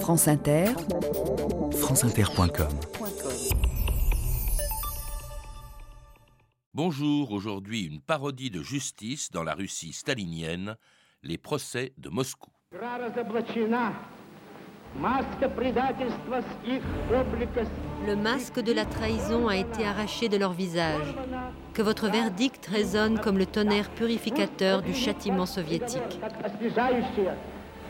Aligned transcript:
France 0.00 0.28
Inter, 0.28 0.66
franceinter.com 1.72 2.68
Bonjour, 6.72 7.32
aujourd'hui 7.32 7.84
une 7.84 8.00
parodie 8.00 8.50
de 8.50 8.62
justice 8.62 9.30
dans 9.32 9.42
la 9.42 9.54
Russie 9.54 9.92
stalinienne, 9.92 10.76
les 11.22 11.38
procès 11.38 11.92
de 11.98 12.08
Moscou. 12.08 12.50
Le 18.06 18.14
masque 18.14 18.60
de 18.60 18.72
la 18.72 18.84
trahison 18.84 19.48
a 19.48 19.56
été 19.56 19.84
arraché 19.84 20.28
de 20.28 20.36
leur 20.36 20.52
visage. 20.52 21.14
Que 21.74 21.82
votre 21.82 22.08
verdict 22.08 22.66
résonne 22.66 23.18
comme 23.18 23.38
le 23.38 23.46
tonnerre 23.46 23.90
purificateur 23.90 24.82
du 24.82 24.94
châtiment 24.94 25.46
soviétique. 25.46 26.20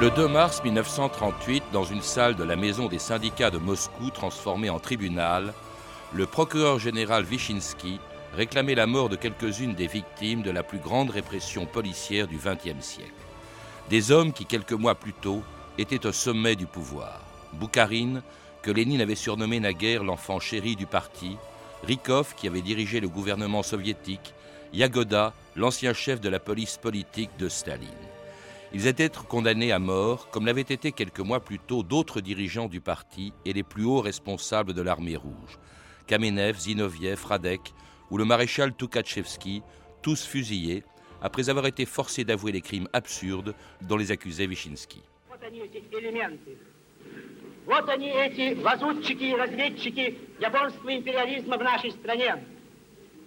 Le 0.00 0.10
2 0.10 0.28
mars 0.28 0.62
1938, 0.62 1.64
dans 1.72 1.82
une 1.82 2.02
salle 2.02 2.36
de 2.36 2.44
la 2.44 2.54
maison 2.54 2.86
des 2.86 3.00
syndicats 3.00 3.50
de 3.50 3.58
Moscou 3.58 4.10
transformée 4.10 4.70
en 4.70 4.78
tribunal, 4.78 5.52
le 6.12 6.24
procureur 6.24 6.78
général 6.78 7.24
Wyszynski 7.24 7.98
réclamait 8.32 8.76
la 8.76 8.86
mort 8.86 9.08
de 9.08 9.16
quelques-unes 9.16 9.74
des 9.74 9.88
victimes 9.88 10.42
de 10.42 10.52
la 10.52 10.62
plus 10.62 10.78
grande 10.78 11.10
répression 11.10 11.66
policière 11.66 12.28
du 12.28 12.36
XXe 12.36 12.80
siècle. 12.80 13.10
Des 13.90 14.12
hommes 14.12 14.32
qui, 14.32 14.46
quelques 14.46 14.70
mois 14.70 14.94
plus 14.94 15.14
tôt, 15.14 15.42
étaient 15.78 16.06
au 16.06 16.12
sommet 16.12 16.54
du 16.54 16.66
pouvoir. 16.66 17.20
Boukharine, 17.54 18.22
que 18.62 18.70
Lénine 18.70 19.00
avait 19.00 19.16
surnommé 19.16 19.58
naguère 19.58 20.04
l'enfant 20.04 20.38
chéri 20.38 20.76
du 20.76 20.86
parti, 20.86 21.36
Rykov, 21.82 22.36
qui 22.36 22.46
avait 22.46 22.62
dirigé 22.62 23.00
le 23.00 23.08
gouvernement 23.08 23.64
soviétique, 23.64 24.32
Yagoda, 24.72 25.32
l'ancien 25.56 25.92
chef 25.92 26.20
de 26.20 26.28
la 26.28 26.38
police 26.38 26.76
politique 26.76 27.30
de 27.40 27.48
Staline. 27.48 27.88
Ils 28.74 28.86
étaient 28.86 29.10
condamnés 29.28 29.72
à 29.72 29.78
mort, 29.78 30.28
comme 30.30 30.44
l'avaient 30.44 30.60
été 30.60 30.92
quelques 30.92 31.20
mois 31.20 31.40
plus 31.40 31.58
tôt 31.58 31.82
d'autres 31.82 32.20
dirigeants 32.20 32.68
du 32.68 32.82
parti 32.82 33.32
et 33.46 33.54
les 33.54 33.62
plus 33.62 33.84
hauts 33.84 34.02
responsables 34.02 34.74
de 34.74 34.82
l'armée 34.82 35.16
rouge. 35.16 35.58
Kamenev, 36.06 36.58
Zinoviev, 36.58 37.24
Radek 37.24 37.72
ou 38.10 38.18
le 38.18 38.26
maréchal 38.26 38.74
Tukhachevski, 38.74 39.62
tous 40.02 40.26
fusillés, 40.26 40.82
après 41.22 41.48
avoir 41.48 41.66
été 41.66 41.86
forcés 41.86 42.24
d'avouer 42.24 42.52
les 42.52 42.60
crimes 42.60 42.88
absurdes 42.92 43.54
dont 43.80 43.96
les 43.96 44.12
accusait 44.12 44.46
Wyszynski. 44.46 45.02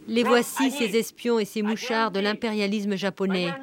Les 0.07 0.23
voici, 0.23 0.71
ces 0.71 0.97
espions 0.97 1.39
et 1.39 1.45
ces 1.45 1.61
mouchards 1.61 2.11
de 2.11 2.19
l'impérialisme 2.19 2.95
japonais. 2.95 3.53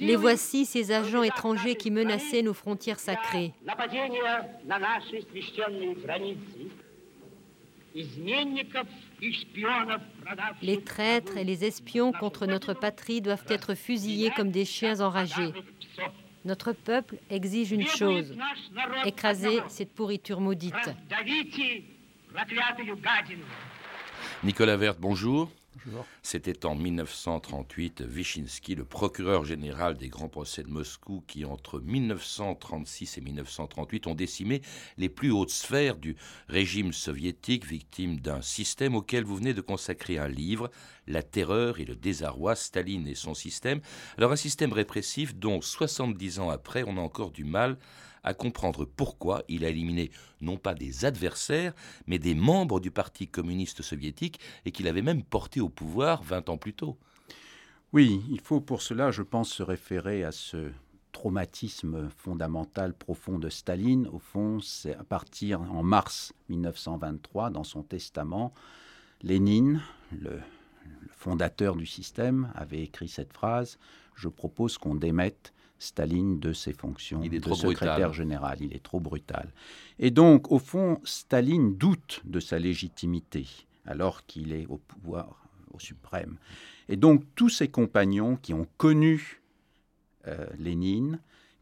Les 0.00 0.16
voici, 0.16 0.64
ces 0.64 0.92
agents 0.92 1.22
étrangers 1.22 1.74
qui 1.74 1.90
menaçaient 1.90 2.42
nos 2.42 2.54
frontières 2.54 3.00
sacrées. 3.00 3.52
Les 10.62 10.82
traîtres 10.82 11.36
et 11.36 11.44
les 11.44 11.64
espions 11.64 12.12
contre 12.12 12.46
notre 12.46 12.74
patrie 12.74 13.20
doivent 13.20 13.44
être 13.48 13.74
fusillés 13.74 14.30
comme 14.36 14.50
des 14.50 14.64
chiens 14.64 15.00
enragés. 15.00 15.52
Notre 16.48 16.72
peuple 16.72 17.18
exige 17.28 17.72
une 17.72 17.86
chose, 17.86 18.34
écraser 19.04 19.60
cette 19.68 19.92
pourriture 19.92 20.40
maudite. 20.40 20.72
Nicolas 24.42 24.76
Vert, 24.78 24.94
bonjour. 24.98 25.50
C'était 26.22 26.66
en 26.66 26.74
1938 26.74 28.04
Wyszynski, 28.08 28.74
le 28.74 28.84
procureur 28.84 29.44
général 29.44 29.96
des 29.96 30.08
grands 30.08 30.28
procès 30.28 30.62
de 30.62 30.68
Moscou, 30.68 31.22
qui 31.26 31.44
entre 31.44 31.80
1936 31.80 33.18
et 33.18 33.20
1938 33.20 34.06
ont 34.06 34.14
décimé 34.14 34.62
les 34.96 35.08
plus 35.08 35.30
hautes 35.30 35.50
sphères 35.50 35.96
du 35.96 36.16
régime 36.48 36.92
soviétique, 36.92 37.66
victime 37.66 38.20
d'un 38.20 38.42
système 38.42 38.94
auquel 38.94 39.24
vous 39.24 39.36
venez 39.36 39.54
de 39.54 39.60
consacrer 39.60 40.18
un 40.18 40.28
livre, 40.28 40.70
La 41.06 41.22
terreur 41.22 41.80
et 41.80 41.84
le 41.84 41.96
désarroi, 41.96 42.54
Staline 42.54 43.06
et 43.06 43.14
son 43.14 43.34
système. 43.34 43.80
Alors 44.16 44.32
un 44.32 44.36
système 44.36 44.72
répressif 44.72 45.34
dont 45.34 45.60
70 45.60 46.40
ans 46.40 46.50
après, 46.50 46.84
on 46.86 46.96
a 46.96 47.00
encore 47.00 47.30
du 47.30 47.44
mal 47.44 47.78
à 48.24 48.34
comprendre 48.34 48.84
pourquoi 48.84 49.42
il 49.48 49.64
a 49.64 49.68
éliminé 49.68 50.10
non 50.40 50.56
pas 50.56 50.74
des 50.74 51.04
adversaires, 51.04 51.74
mais 52.06 52.18
des 52.18 52.34
membres 52.34 52.80
du 52.80 52.90
Parti 52.90 53.28
communiste 53.28 53.82
soviétique 53.82 54.40
et 54.64 54.72
qu'il 54.72 54.88
avait 54.88 55.02
même 55.02 55.22
porté 55.22 55.60
au 55.60 55.68
pouvoir 55.68 56.22
20 56.22 56.48
ans 56.48 56.58
plus 56.58 56.74
tôt. 56.74 56.96
Oui, 57.92 58.22
il 58.30 58.40
faut 58.40 58.60
pour 58.60 58.82
cela, 58.82 59.10
je 59.10 59.22
pense, 59.22 59.50
se 59.50 59.62
référer 59.62 60.22
à 60.22 60.32
ce 60.32 60.70
traumatisme 61.12 62.10
fondamental 62.10 62.92
profond 62.94 63.38
de 63.38 63.48
Staline. 63.48 64.06
Au 64.08 64.18
fond, 64.18 64.60
c'est 64.60 64.94
à 64.94 65.04
partir 65.04 65.60
en 65.62 65.82
mars 65.82 66.32
1923, 66.48 67.50
dans 67.50 67.64
son 67.64 67.82
testament, 67.82 68.52
Lénine, 69.22 69.80
le 70.12 70.38
fondateur 71.16 71.76
du 71.76 71.86
système, 71.86 72.52
avait 72.54 72.82
écrit 72.82 73.08
cette 73.08 73.32
phrase 73.32 73.78
Je 74.14 74.28
propose 74.28 74.78
qu'on 74.78 74.94
démette 74.94 75.52
Staline 75.78 76.40
de 76.40 76.52
ses 76.52 76.72
fonctions 76.72 77.20
de 77.20 77.54
secrétaire 77.54 78.12
général. 78.12 78.58
Il 78.60 78.74
est 78.74 78.82
trop 78.82 79.00
brutal. 79.00 79.52
Et 79.98 80.10
donc, 80.10 80.50
au 80.50 80.58
fond, 80.58 81.00
Staline 81.04 81.76
doute 81.76 82.20
de 82.24 82.40
sa 82.40 82.58
légitimité 82.58 83.46
alors 83.86 84.26
qu'il 84.26 84.52
est 84.52 84.66
au 84.66 84.76
pouvoir, 84.76 85.44
au 85.72 85.78
suprême. 85.78 86.36
Et 86.88 86.96
donc, 86.96 87.24
tous 87.34 87.48
ses 87.48 87.68
compagnons 87.68 88.36
qui 88.36 88.54
ont 88.54 88.66
connu 88.76 89.40
euh, 90.26 90.46
Lénine, 90.58 91.20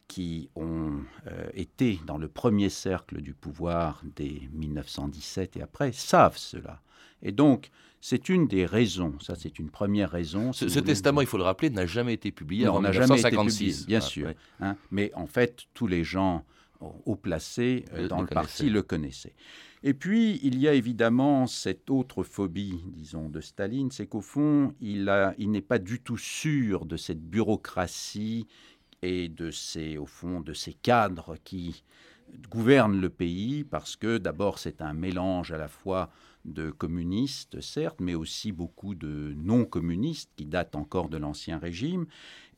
qui 0.08 0.48
ont 0.54 1.00
euh, 1.26 1.48
été 1.54 2.00
dans 2.06 2.18
le 2.18 2.28
premier 2.28 2.68
cercle 2.68 3.20
du 3.20 3.34
pouvoir 3.34 4.02
dès 4.16 4.42
1917 4.52 5.56
et 5.56 5.62
après, 5.62 5.92
savent 5.92 6.36
cela. 6.36 6.80
Et 7.22 7.32
donc, 7.32 7.70
c'est 8.08 8.28
une 8.28 8.46
des 8.46 8.66
raisons, 8.66 9.18
ça 9.18 9.34
c'est 9.34 9.58
une 9.58 9.68
première 9.68 10.12
raison. 10.12 10.52
ce, 10.52 10.78
testament, 10.78 11.22
il 11.22 11.26
faut 11.26 11.38
le 11.38 11.42
rappeler, 11.42 11.70
n'a 11.70 11.86
jamais 11.86 12.14
été 12.14 12.30
publié 12.30 12.68
en 12.68 12.80
1956. 12.80 13.84
bien 13.88 13.98
sûr. 14.00 14.32
Hein. 14.60 14.76
mais 14.92 15.10
en 15.16 15.26
fait, 15.26 15.64
tous 15.74 15.88
les 15.88 16.04
gens 16.04 16.44
haut 16.80 17.16
placés 17.16 17.84
euh, 17.94 18.06
dans 18.06 18.20
le, 18.20 18.28
parti 18.28 18.70
le 18.70 18.82
connaissaient. 18.82 19.34
Et 19.82 19.92
puis, 19.92 20.38
il 20.44 20.56
y 20.60 20.68
a 20.68 20.74
évidemment 20.74 21.48
cette 21.48 21.90
autre 21.90 22.22
phobie, 22.22 22.80
disons, 22.94 23.28
de 23.28 23.40
Staline, 23.40 23.90
c'est 23.90 24.06
qu'au 24.06 24.20
fond, 24.20 24.72
il, 24.80 25.12
il 25.38 25.50
n'est 25.50 25.60
pas 25.60 25.80
du 25.80 25.98
tout 25.98 26.16
sûr 26.16 26.86
de 26.86 26.96
cette 26.96 27.24
bureaucratie 27.28 28.46
et 29.02 29.28
de 29.28 29.50
ces, 29.50 29.96
au 29.96 30.06
fond, 30.06 30.40
de 30.40 30.52
ces 30.52 30.74
cadres 30.74 31.34
qui 31.42 31.82
gouvernent 32.50 33.00
le 33.00 33.10
pays, 33.10 33.64
parce 33.64 33.96
que 33.96 34.18
d'abord, 34.18 34.60
c'est 34.60 34.80
un 34.80 34.92
mélange 34.92 35.50
à 35.50 35.58
la 35.58 35.66
fois 35.66 36.08
de 36.46 36.70
communistes, 36.70 37.60
certes, 37.60 38.00
mais 38.00 38.14
aussi 38.14 38.52
beaucoup 38.52 38.94
de 38.94 39.34
non-communistes 39.36 40.30
qui 40.36 40.46
datent 40.46 40.76
encore 40.76 41.08
de 41.08 41.16
l'Ancien 41.16 41.58
Régime. 41.58 42.06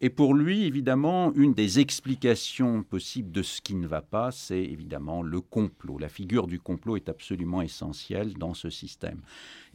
Et 0.01 0.11
pour 0.11 0.35
lui, 0.35 0.65
évidemment, 0.65 1.33
une 1.35 1.55
des 1.55 1.81
explications 1.81 2.85
possibles 2.85 3.33
de 3.33 3.43
ce 3.43 3.61
qui 3.61 3.75
ne 3.75 3.89
va 3.89 4.01
pas, 4.01 4.31
c'est 4.31 4.63
évidemment 4.63 5.23
le 5.23 5.41
complot. 5.41 5.99
La 5.99 6.09
figure 6.09 6.47
du 6.47 6.61
complot 6.61 6.97
est 6.97 7.09
absolument 7.09 7.63
essentielle 7.63 8.35
dans 8.35 8.55
ce 8.55 8.71
système. 8.71 9.21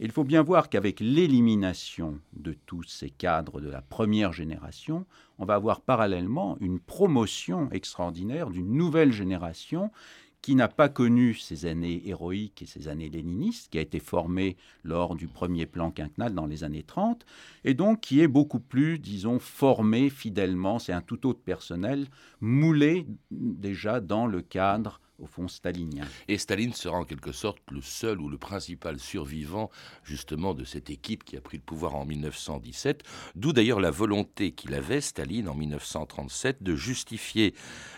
il 0.00 0.12
faut 0.12 0.24
bien 0.24 0.42
voir 0.42 0.70
qu'avec 0.70 1.00
l'élimination 1.00 2.18
de 2.32 2.56
tous 2.64 2.84
ces 2.84 3.10
cadres 3.10 3.60
de 3.60 3.68
la 3.68 3.82
première 3.82 4.32
génération, 4.32 5.04
on 5.38 5.44
va 5.44 5.56
avoir 5.56 5.82
parallèlement 5.82 6.56
une 6.60 6.80
promotion 6.80 7.68
extraordinaire 7.70 8.48
d'une 8.48 8.72
nouvelle 8.72 9.12
génération 9.12 9.90
qui 10.44 10.56
n'a 10.56 10.68
pas 10.68 10.90
connu 10.90 11.32
ces 11.32 11.64
années 11.64 12.02
héroïques 12.04 12.60
et 12.60 12.66
ces 12.66 12.88
années 12.88 13.08
léninistes, 13.08 13.72
qui 13.72 13.78
a 13.78 13.80
été 13.80 13.98
formé 13.98 14.58
lors 14.82 15.16
du 15.16 15.26
premier 15.26 15.64
plan 15.64 15.90
quinquennal 15.90 16.34
dans 16.34 16.44
les 16.44 16.64
années 16.64 16.82
30, 16.82 17.24
et 17.64 17.72
donc 17.72 18.02
qui 18.02 18.20
est 18.20 18.28
beaucoup 18.28 18.60
plus, 18.60 18.98
disons, 18.98 19.38
formé 19.38 20.10
fidèlement, 20.10 20.78
c'est 20.78 20.92
un 20.92 21.00
tout 21.00 21.26
autre 21.26 21.40
personnel, 21.40 22.08
moulé 22.42 23.06
déjà 23.30 24.00
dans 24.00 24.26
le 24.26 24.42
cadre 24.42 25.00
au 25.18 25.26
fond 25.26 25.48
stalinien. 25.48 26.04
Et 26.28 26.38
Staline 26.38 26.72
sera 26.72 26.98
en 26.98 27.04
quelque 27.04 27.32
sorte 27.32 27.58
le 27.70 27.80
seul 27.80 28.20
ou 28.20 28.28
le 28.28 28.38
principal 28.38 28.98
survivant 28.98 29.70
justement 30.02 30.54
de 30.54 30.64
cette 30.64 30.90
équipe 30.90 31.24
qui 31.24 31.36
a 31.36 31.40
pris 31.40 31.56
le 31.58 31.62
pouvoir 31.62 31.94
en 31.94 32.04
1917, 32.04 33.02
d'où 33.34 33.52
d'ailleurs 33.52 33.80
la 33.80 33.90
volonté 33.90 34.52
qu'il 34.52 34.74
avait, 34.74 35.00
Staline, 35.00 35.48
en 35.48 35.54
1937, 35.54 36.62
de 36.62 36.74
justifier 36.74 37.54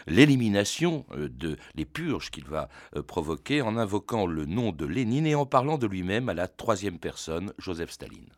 l'élimination 0.06 1.06
euh, 1.12 1.28
de 1.28 1.56
les 1.74 1.84
purges 1.84 2.30
qu'il 2.30 2.44
va 2.44 2.68
euh, 2.94 3.02
provoquer 3.02 3.62
en 3.62 3.76
invoquant 3.76 4.26
le 4.26 4.44
nom 4.44 4.72
de 4.72 4.86
Lénine 4.86 5.26
et 5.26 5.34
en 5.34 5.46
parlant 5.46 5.78
de 5.78 5.86
lui-même 5.86 6.28
à 6.28 6.34
la 6.34 6.48
troisième 6.48 6.98
personne, 6.98 7.52
Joseph 7.58 7.90
Staline. 7.90 8.28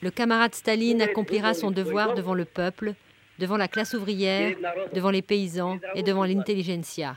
Le 0.00 0.10
camarade 0.10 0.54
Staline 0.54 1.02
accomplira 1.02 1.54
son 1.54 1.70
devoir 1.70 2.14
devant 2.14 2.34
le 2.34 2.44
peuple 2.44 2.94
devant 3.38 3.56
la 3.56 3.68
classe 3.68 3.94
ouvrière, 3.94 4.56
devant 4.92 5.10
les 5.10 5.22
paysans 5.22 5.78
et 5.94 6.02
devant 6.02 6.24
l'intelligentsia. 6.24 7.16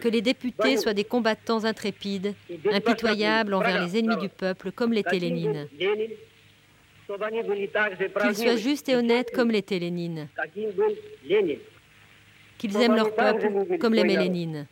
Que 0.00 0.08
les 0.08 0.20
députés 0.20 0.76
soient 0.76 0.94
des 0.94 1.04
combattants 1.04 1.64
intrépides, 1.64 2.34
impitoyables 2.72 3.54
envers 3.54 3.84
les 3.84 3.98
ennemis 3.98 4.18
du 4.18 4.28
peuple, 4.28 4.70
comme 4.72 4.92
l'était 4.92 5.18
Lénine. 5.18 5.66
Qu'ils 8.20 8.36
soient 8.36 8.56
justes 8.56 8.88
et 8.88 8.96
honnêtes 8.96 9.32
comme 9.32 9.50
l'était 9.50 9.78
Lénine. 9.78 10.28
Qu'ils 12.58 12.76
aiment 12.76 12.96
leur 12.96 13.14
peuple 13.14 13.78
comme 13.78 13.94
l'aimait 13.94 14.16
Lénine. 14.16 14.66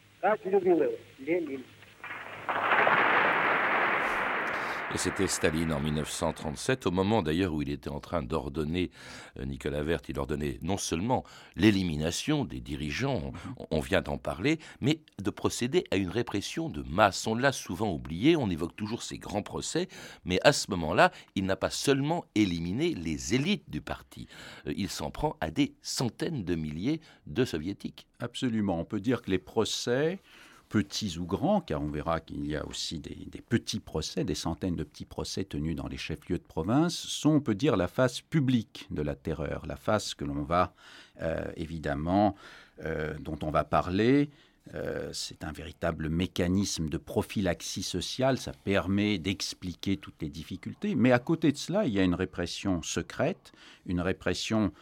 C'était 4.96 5.28
Staline 5.28 5.72
en 5.72 5.80
1937, 5.80 6.86
au 6.86 6.90
moment 6.90 7.22
d'ailleurs 7.22 7.52
où 7.52 7.60
il 7.60 7.70
était 7.70 7.90
en 7.90 8.00
train 8.00 8.22
d'ordonner, 8.22 8.90
euh, 9.38 9.44
Nicolas 9.44 9.82
Vert, 9.82 10.00
il 10.08 10.18
ordonnait 10.18 10.58
non 10.62 10.78
seulement 10.78 11.24
l'élimination 11.56 12.44
des 12.44 12.60
dirigeants, 12.60 13.32
on, 13.70 13.80
vient 13.80 14.00
d'en 14.00 14.16
parler, 14.16 14.58
mais 14.80 15.00
de 15.22 15.30
procéder 15.30 15.84
à 15.90 15.96
une 15.96 16.08
répression 16.08 16.70
de 16.70 16.82
masse. 16.82 17.26
On 17.26 17.34
l'a 17.34 17.52
souvent 17.52 17.92
oublié, 17.92 18.34
on 18.34 18.48
évoque 18.48 18.74
toujours 18.76 19.02
ces 19.02 19.18
grands 19.18 19.42
procès, 19.42 19.88
mais 20.24 20.40
à 20.42 20.52
ce 20.52 20.70
moment-là, 20.70 21.12
il 21.34 21.44
n'a 21.44 21.56
pas 21.56 21.70
seulement 21.70 22.24
éliminé 22.34 22.94
les 22.94 23.34
élites 23.34 23.68
du 23.68 23.82
parti, 23.82 24.26
euh, 24.66 24.72
il 24.76 24.88
s'en 24.88 25.10
prend 25.10 25.36
à 25.40 25.50
des 25.50 25.74
centaines 25.82 26.44
de 26.44 26.54
milliers 26.54 27.00
de 27.26 27.44
soviétiques. 27.44 28.06
Absolument, 28.20 28.80
on 28.80 28.84
peut 28.84 29.00
dire 29.00 29.20
que 29.20 29.30
les 29.30 29.38
procès 29.38 30.18
petits 30.68 31.18
ou 31.18 31.26
grands, 31.26 31.60
car 31.60 31.82
on 31.82 31.88
verra 31.88 32.20
qu'il 32.20 32.46
y 32.46 32.56
a 32.56 32.66
aussi 32.66 32.98
des, 32.98 33.40
petits 33.40 33.80
procès, 33.80 34.24
des 34.24 34.34
centaines 34.34 34.76
de 34.76 34.84
petits 34.84 35.04
procès 35.04 35.44
tenus 35.44 35.76
dans 35.76 35.88
les 35.88 35.96
chefs-lieux 35.96 36.38
de 36.38 36.42
province, 36.42 36.94
sont, 36.94 37.30
on 37.30 37.40
peut 37.40 37.54
dire, 37.54 37.76
la 37.76 37.88
face 37.88 38.20
publique 38.20 38.86
de 38.90 39.02
la 39.02 39.14
terreur, 39.14 39.64
la 39.66 39.76
face 39.76 40.14
que 40.14 40.24
l'on 40.24 40.42
va 40.42 40.74
euh, 41.22 41.44
évidemment, 41.56 42.36
euh, 42.84 43.14
dont 43.20 43.38
on 43.42 43.50
va 43.50 43.64
parler. 43.64 44.30
Euh, 44.74 45.08
c'est 45.14 45.44
un 45.44 45.52
véritable 45.52 46.10
mécanisme 46.10 46.90
de 46.90 46.98
prophylaxie 46.98 47.82
sociale, 47.82 48.36
ça 48.38 48.52
permet 48.52 49.18
d'expliquer 49.18 49.96
toutes 49.96 50.20
les 50.20 50.28
difficultés, 50.28 50.94
mais 50.94 51.10
à 51.10 51.18
côté 51.18 51.52
de 51.52 51.56
cela, 51.56 51.86
il 51.86 51.94
y 51.94 51.98
a 51.98 52.02
une 52.02 52.14
répression 52.14 52.82
secrète, 52.82 53.52
une 53.86 54.02
répression 54.02 54.72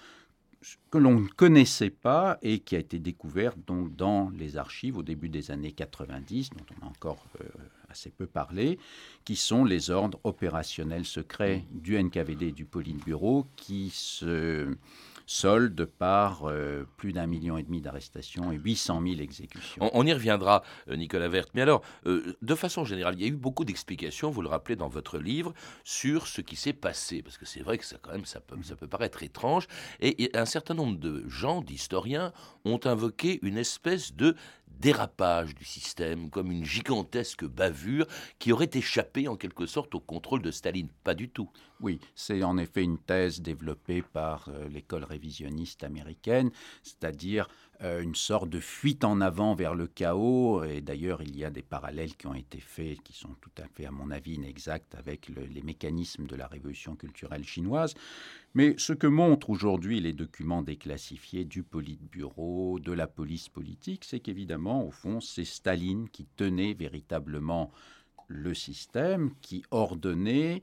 que 0.91 0.99
l'on 0.99 1.21
ne 1.21 1.29
connaissait 1.29 1.91
pas 1.91 2.39
et 2.43 2.61
qui 2.61 2.77
a 2.77 2.79
été 2.79 2.99
découverte 2.99 3.59
donc 3.67 3.95
dans 3.97 4.31
les 4.31 4.57
archives 4.57 4.97
au 4.97 5.03
début 5.03 5.29
des 5.29 5.51
années 5.51 5.73
90, 5.73 6.51
dont 6.51 6.65
on 6.81 6.87
a 6.87 6.89
encore 6.89 7.25
euh, 7.41 7.45
assez 7.89 8.11
peu 8.11 8.27
parlé, 8.27 8.79
qui 9.25 9.37
sont 9.37 9.65
les 9.65 9.91
ordres 9.91 10.19
opérationnels 10.25 11.05
secrets 11.05 11.65
du 11.71 12.03
NKVD 12.03 12.49
et 12.49 12.53
du 12.53 12.65
Politburo 12.65 13.47
qui 13.57 13.91
se 13.91 14.77
solde 15.27 15.85
par 15.85 16.45
euh, 16.45 16.85
plus 16.97 17.13
d'un 17.13 17.27
million 17.27 17.59
et 17.59 17.63
demi 17.63 17.81
d'arrestations 17.81 18.53
et 18.53 18.57
800 18.57 19.03
000 19.03 19.21
exécutions. 19.21 19.91
On, 19.93 20.07
y 20.07 20.13
reviendra, 20.13 20.63
euh, 20.89 20.97
Nicolas 20.97 21.29
Vert. 21.29 21.47
Mais 21.55 21.63
alors, 21.63 21.83
euh, 22.07 22.37
de 22.41 22.55
façon 22.55 22.85
générale, 22.85 23.17
il 23.19 23.23
y 23.23 23.25
a 23.25 23.29
eu 23.29 23.37
beaucoup 23.37 23.65
d'explications, 23.65 24.31
vous 24.31 24.43
le 24.43 24.49
rappelez 24.49 24.77
dans 24.77 24.89
votre 24.89 25.19
livre, 25.19 25.53
sur 25.85 26.29
ce 26.29 26.41
qui 26.41 26.57
s'est 26.57 26.73
passé. 26.73 27.23
Parce 27.23 27.39
que 27.39 27.45
c'est 27.45 27.63
vrai 27.63 27.77
que 27.79 27.85
ça, 27.85 27.97
quand 28.01 28.13
même, 28.13 28.25
ça 28.25 28.41
peut 28.41 28.87
paraître 28.87 29.23
étrange. 29.23 29.67
et 30.01 30.31
un 30.35 30.47
certain 30.47 30.75
nombre 30.75 30.99
de 30.99 31.29
gens, 31.29 31.61
d'historiens, 31.61 32.33
ont 32.65 32.81
invoqué 32.85 33.41
une 33.43 33.59
espèce 33.59 34.15
de 34.15 34.37
dérapage 34.81 35.55
du 35.55 35.65
système, 35.65 36.31
comme 36.31 36.51
une 36.51 36.65
gigantesque 36.65 37.45
bavure 37.45 38.07
qui 38.39 38.53
aurait 38.53 38.71
échappé 38.73 39.29
en 39.29 39.37
quelque 39.37 39.67
sorte 39.67 39.95
au 39.95 40.01
contrôle 40.01 40.43
de 40.43 40.51
Staline. 40.51 40.89
Pas 41.05 41.15
du 41.15 41.29
tout. 41.29 41.51
Oui, 41.81 42.01
c'est 42.15 42.43
en 42.43 42.57
effet 42.57 42.83
une 42.83 42.99
thèse 42.99 43.43
développée 43.43 44.03
par 44.03 44.49
euh, 44.49 44.69
l'école 44.69 45.05
révisionniste 45.05 45.85
américaine, 45.85 46.51
c'est-à-dire 46.83 47.49
une 47.81 48.15
sorte 48.15 48.49
de 48.49 48.61
fuite 48.61 49.05
en 49.05 49.21
avant 49.21 49.55
vers 49.55 49.75
le 49.75 49.87
chaos. 49.87 50.65
Et 50.65 50.81
d'ailleurs, 50.81 51.23
il 51.23 51.37
y 51.37 51.45
a 51.45 51.51
des 51.51 51.63
parallèles 51.63 52.17
qui 52.17 52.27
ont 52.27 52.35
été 52.35 52.59
faits, 52.59 53.03
qui 53.03 53.13
sont 53.13 53.35
tout 53.41 53.51
à 53.59 53.69
fait, 53.69 53.87
à 53.87 53.91
mon 53.91 54.11
avis, 54.11 54.35
inexacts 54.35 54.95
avec 54.95 55.29
les 55.29 55.63
mécanismes 55.63 56.27
de 56.27 56.37
la 56.37 56.47
révolution 56.47 56.97
culturelle 56.97 57.45
chinoise. 57.45 57.95
Mais 58.55 58.75
ce 58.79 58.95
que 58.95 59.07
montrent 59.07 59.51
aujourd'hui 59.51 60.01
les 60.01 60.15
documents 60.15 60.63
déclassifiés 60.63 61.45
du 61.45 61.63
Politburo, 61.63 62.79
de 62.81 62.93
la 62.93 63.07
police 63.07 63.49
politique, 63.51 64.05
c'est 64.05 64.21
qu'évidemment, 64.21 64.83
au 64.87 64.91
fond, 64.91 65.21
c'est 65.21 65.45
Staline 65.45 66.09
qui 66.09 66.25
tenait 66.37 66.73
véritablement 66.73 67.71
le 68.29 68.55
système, 68.55 69.33
qui 69.41 69.63
ordonnait, 69.71 70.63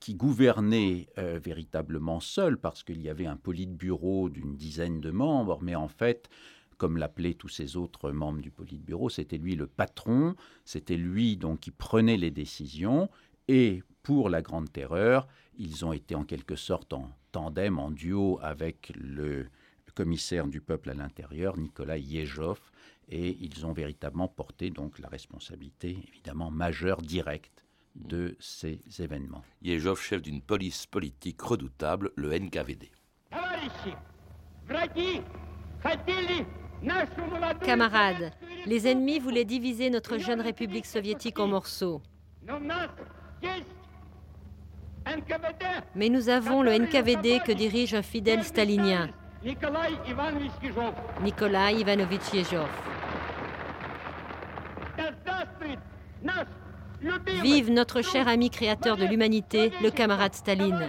qui 0.00 0.14
gouvernait 0.14 1.08
euh, 1.18 1.38
véritablement 1.42 2.20
seul, 2.20 2.58
parce 2.58 2.82
qu'il 2.82 3.00
y 3.00 3.08
avait 3.08 3.26
un 3.26 3.36
Politburo 3.36 4.30
d'une 4.30 4.56
dizaine 4.56 5.00
de 5.00 5.10
membres, 5.10 5.58
mais 5.62 5.74
en 5.74 5.88
fait, 5.88 6.28
comme 6.82 6.96
l'appelaient 6.96 7.34
tous 7.34 7.48
ces 7.48 7.76
autres 7.76 8.10
membres 8.10 8.40
du 8.40 8.50
Politburo, 8.50 9.08
c'était 9.08 9.38
lui 9.38 9.54
le 9.54 9.68
patron, 9.68 10.34
c'était 10.64 10.96
lui 10.96 11.36
donc 11.36 11.60
qui 11.60 11.70
prenait 11.70 12.16
les 12.16 12.32
décisions, 12.32 13.08
et 13.46 13.84
pour 14.02 14.28
la 14.28 14.42
Grande 14.42 14.72
Terreur, 14.72 15.28
ils 15.56 15.84
ont 15.84 15.92
été 15.92 16.16
en 16.16 16.24
quelque 16.24 16.56
sorte 16.56 16.92
en 16.92 17.08
tandem, 17.30 17.78
en 17.78 17.92
duo 17.92 18.40
avec 18.42 18.92
le 18.96 19.46
commissaire 19.94 20.48
du 20.48 20.60
peuple 20.60 20.90
à 20.90 20.94
l'intérieur, 20.94 21.56
Nicolas 21.56 21.98
Yejov, 21.98 22.58
et 23.08 23.36
ils 23.40 23.64
ont 23.64 23.72
véritablement 23.72 24.26
porté 24.26 24.70
donc 24.70 24.98
la 24.98 25.06
responsabilité 25.06 25.96
évidemment 26.08 26.50
majeure 26.50 27.00
directe 27.00 27.64
de 27.94 28.36
ces 28.40 28.80
événements. 28.98 29.44
Yejov, 29.62 30.00
chef 30.00 30.20
d'une 30.20 30.42
police 30.42 30.86
politique 30.86 31.40
redoutable, 31.42 32.10
le 32.16 32.36
NKVD. 32.36 32.90
Camarades, 37.64 38.32
les 38.66 38.88
ennemis 38.88 39.18
voulaient 39.18 39.44
diviser 39.44 39.90
notre 39.90 40.18
jeune 40.18 40.40
République 40.40 40.86
soviétique 40.86 41.38
en 41.38 41.46
morceaux. 41.46 42.02
Mais 45.94 46.08
nous 46.08 46.28
avons 46.28 46.62
le 46.62 46.72
NKVD 46.78 47.40
que 47.44 47.52
dirige 47.52 47.94
un 47.94 48.02
fidèle 48.02 48.44
stalinien, 48.44 49.10
Nikolai 51.22 51.74
Ivanovitch 51.74 52.32
Yezhov. 52.32 52.68
Vive 57.42 57.70
notre 57.72 58.02
cher 58.02 58.28
ami 58.28 58.50
créateur 58.50 58.96
de 58.96 59.04
l'humanité, 59.04 59.72
le 59.82 59.90
camarade 59.90 60.34
Staline. 60.34 60.88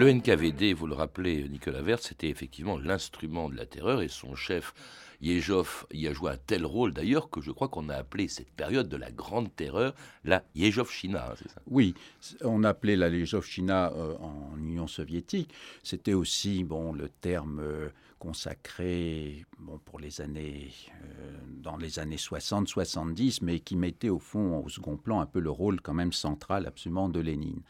Le 0.00 0.10
NKVD, 0.10 0.72
vous 0.72 0.86
le 0.86 0.94
rappelez, 0.94 1.46
Nicolas 1.50 1.82
Vert, 1.82 1.98
c'était 1.98 2.30
effectivement 2.30 2.78
l'instrument 2.78 3.50
de 3.50 3.54
la 3.54 3.66
terreur 3.66 4.00
et 4.00 4.08
son 4.08 4.34
chef, 4.34 4.72
Yejov, 5.20 5.86
y 5.92 6.06
a 6.08 6.12
joué 6.12 6.32
un 6.32 6.36
tel 6.36 6.64
rôle 6.64 6.92
d'ailleurs 6.92 7.28
que 7.28 7.40
je 7.40 7.50
crois 7.50 7.68
qu'on 7.68 7.88
a 7.88 7.94
appelé 7.94 8.28
cette 8.28 8.50
période 8.50 8.88
de 8.88 8.96
la 8.96 9.10
Grande 9.10 9.54
Terreur 9.54 9.94
la 10.24 10.42
Yejovchina, 10.54 11.34
c'est 11.36 11.50
ça? 11.50 11.60
Oui, 11.66 11.94
on 12.42 12.64
appelait 12.64 12.96
la 12.96 13.08
Yejovchina 13.08 13.92
euh, 13.92 14.16
en 14.18 14.56
Union 14.58 14.86
soviétique. 14.86 15.52
C'était 15.82 16.14
aussi 16.14 16.64
bon, 16.64 16.92
le 16.92 17.08
terme 17.08 17.60
euh, 17.60 17.88
consacré 18.20 19.46
bon, 19.58 19.78
pour 19.84 19.98
les 19.98 20.20
années, 20.20 20.70
euh, 21.02 21.38
dans 21.62 21.76
les 21.76 21.98
années 21.98 22.16
60-70, 22.16 23.40
mais 23.42 23.60
qui 23.60 23.76
mettait 23.76 24.10
au 24.10 24.18
fond 24.18 24.62
au 24.64 24.68
second 24.68 24.96
plan 24.96 25.20
un 25.20 25.26
peu 25.26 25.40
le 25.40 25.50
rôle 25.50 25.80
quand 25.80 25.94
même 25.94 26.12
central 26.12 26.66
absolument 26.66 27.08
de 27.08 27.18
Lénine. 27.18 27.62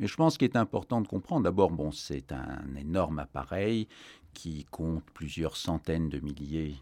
Mais 0.00 0.06
je 0.06 0.16
pense 0.16 0.38
qu'il 0.38 0.48
est 0.48 0.56
important 0.56 1.00
de 1.02 1.08
comprendre, 1.08 1.44
d'abord, 1.44 1.70
bon, 1.70 1.92
c'est 1.92 2.32
un 2.32 2.74
énorme 2.76 3.18
appareil 3.18 3.86
qui 4.34 4.66
compte 4.70 5.04
plusieurs 5.14 5.56
centaines 5.56 6.08
de 6.08 6.20
milliers 6.20 6.76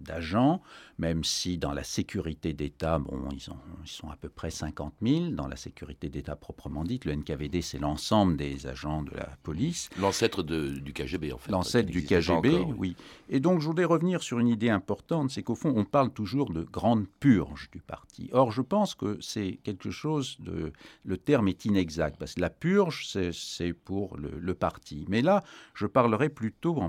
d'agents, 0.00 0.60
même 0.98 1.24
si 1.24 1.58
dans 1.58 1.72
la 1.72 1.84
sécurité 1.84 2.52
d'État, 2.52 2.98
bon, 2.98 3.28
ils, 3.30 3.36
ils, 3.84 3.88
sont 3.88 4.10
à 4.10 4.16
peu 4.16 4.28
près 4.28 4.50
50 4.50 4.94
000. 5.02 5.30
Dans 5.30 5.46
la 5.46 5.56
sécurité 5.56 6.08
d'État 6.08 6.36
proprement 6.36 6.84
dite, 6.84 7.04
le 7.04 7.14
NKVD, 7.14 7.62
c'est 7.62 7.78
l'ensemble 7.78 8.36
des 8.36 8.66
agents 8.66 9.02
de 9.02 9.12
la 9.14 9.36
police. 9.42 9.88
L'ancêtre 10.00 10.42
du 10.42 10.92
KGB, 10.92 11.32
en 11.32 11.38
fait. 11.38 11.52
L'ancêtre 11.52 11.90
du 11.90 12.04
KGB, 12.04 12.58
oui. 12.76 12.96
Et 13.28 13.40
donc, 13.40 13.60
je 13.60 13.66
voudrais 13.66 13.84
revenir 13.84 14.22
sur 14.22 14.38
une 14.38 14.48
idée 14.48 14.70
importante, 14.70 15.30
c'est 15.30 15.42
qu'au 15.42 15.54
fond, 15.54 15.72
on 15.76 15.84
parle 15.84 16.10
toujours 16.12 16.50
de 16.52 16.62
grande 16.62 17.06
purge 17.20 17.70
du 17.70 17.80
parti. 17.80 18.28
Or, 18.32 18.50
je 18.50 18.62
pense 18.62 18.94
que 18.94 19.18
c'est 19.20 19.58
quelque 19.62 19.90
chose 19.90 20.36
de... 20.40 20.72
Le 21.04 21.16
terme 21.16 21.48
est 21.48 21.64
inexact, 21.64 22.18
parce 22.18 22.34
que 22.34 22.40
la 22.40 22.50
purge, 22.50 23.06
c'est 23.32 23.72
pour 23.72 24.16
le, 24.16 24.30
le 24.38 24.54
parti. 24.54 25.04
Mais 25.08 25.22
là, 25.22 25.44
je 25.74 25.86
parlerai 25.86 26.28
plutôt 26.28 26.80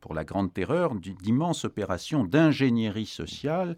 pour 0.00 0.14
la 0.14 0.24
Grande 0.24 0.52
Terreur 0.52 0.94
d'immenses 0.94 1.64
opérations 1.64 2.24
d'ingénierie 2.24 3.06
sociale 3.06 3.76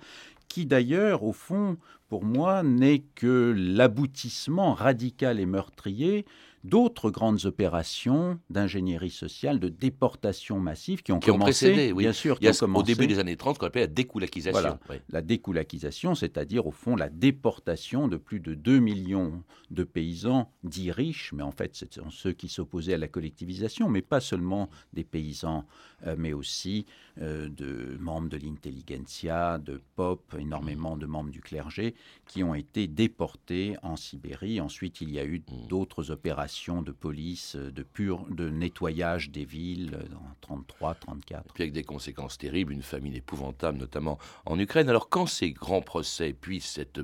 qui 0.48 0.66
d'ailleurs, 0.66 1.24
au 1.24 1.32
fond, 1.32 1.76
pour 2.08 2.24
moi, 2.24 2.62
n'est 2.62 3.00
que 3.14 3.54
l'aboutissement 3.56 4.74
radical 4.74 5.40
et 5.40 5.46
meurtrier 5.46 6.24
d'autres 6.66 7.10
grandes 7.10 7.44
opérations 7.46 8.40
d'ingénierie 8.50 9.10
sociale, 9.10 9.60
de 9.60 9.68
déportation 9.68 10.58
massive 10.58 11.02
qui 11.02 11.12
ont 11.12 11.20
commencé, 11.20 11.68
précédé, 11.68 11.92
oui. 11.92 12.04
bien 12.04 12.12
sûr, 12.12 12.40
qui 12.40 12.48
au 12.62 12.82
début 12.82 13.06
des 13.06 13.18
années 13.18 13.36
30, 13.36 13.54
ce 13.54 13.60
qu'on 13.60 13.66
appelait 13.66 13.82
la 13.82 13.86
découlakisation. 13.86 14.78
La 15.10 15.22
découlakisation, 15.22 16.14
c'est-à-dire 16.14 16.66
au 16.66 16.72
fond 16.72 16.96
la 16.96 17.08
déportation 17.08 18.08
de 18.08 18.16
plus 18.16 18.40
de 18.40 18.54
2 18.54 18.80
millions 18.80 19.42
de 19.70 19.84
paysans 19.84 20.50
dits 20.64 20.90
riches, 20.90 21.32
mais 21.32 21.44
en 21.44 21.52
fait 21.52 21.74
ce 21.76 21.86
sont 21.88 22.10
ceux 22.10 22.32
qui 22.32 22.48
s'opposaient 22.48 22.94
à 22.94 22.98
la 22.98 23.08
collectivisation, 23.08 23.88
mais 23.88 24.02
pas 24.02 24.20
seulement 24.20 24.68
des 24.92 25.04
paysans, 25.04 25.66
euh, 26.06 26.16
mais 26.18 26.32
aussi 26.32 26.86
euh, 27.20 27.48
de 27.48 27.96
membres 28.00 28.28
de 28.28 28.36
l'intelligentsia, 28.36 29.58
de 29.58 29.80
pop, 29.94 30.34
énormément 30.38 30.96
de 30.96 31.06
membres 31.06 31.30
du 31.30 31.40
clergé, 31.40 31.94
qui 32.26 32.42
ont 32.42 32.54
été 32.54 32.86
déportés 32.86 33.76
en 33.82 33.96
Sibérie. 33.96 34.60
Ensuite, 34.60 35.00
il 35.00 35.10
y 35.10 35.18
a 35.18 35.24
eu 35.24 35.38
mmh. 35.38 35.66
d'autres 35.68 36.10
opérations 36.10 36.82
de 36.82 36.92
police, 36.92 37.56
de 37.56 37.82
pur, 37.82 38.26
de 38.30 38.48
nettoyage 38.50 39.30
des 39.30 39.44
villes 39.44 39.98
en 40.14 40.34
33, 40.40 40.94
34. 40.94 41.44
Et 41.46 41.52
puis 41.54 41.62
avec 41.62 41.72
des 41.72 41.84
conséquences 41.84 42.38
terribles, 42.38 42.72
une 42.72 42.82
famine 42.82 43.14
épouvantable, 43.14 43.78
notamment 43.78 44.18
en 44.44 44.58
Ukraine. 44.58 44.88
Alors 44.88 45.08
quand 45.08 45.26
ces 45.26 45.52
grands 45.52 45.82
procès, 45.82 46.32
puis 46.32 46.60
cette, 46.60 47.00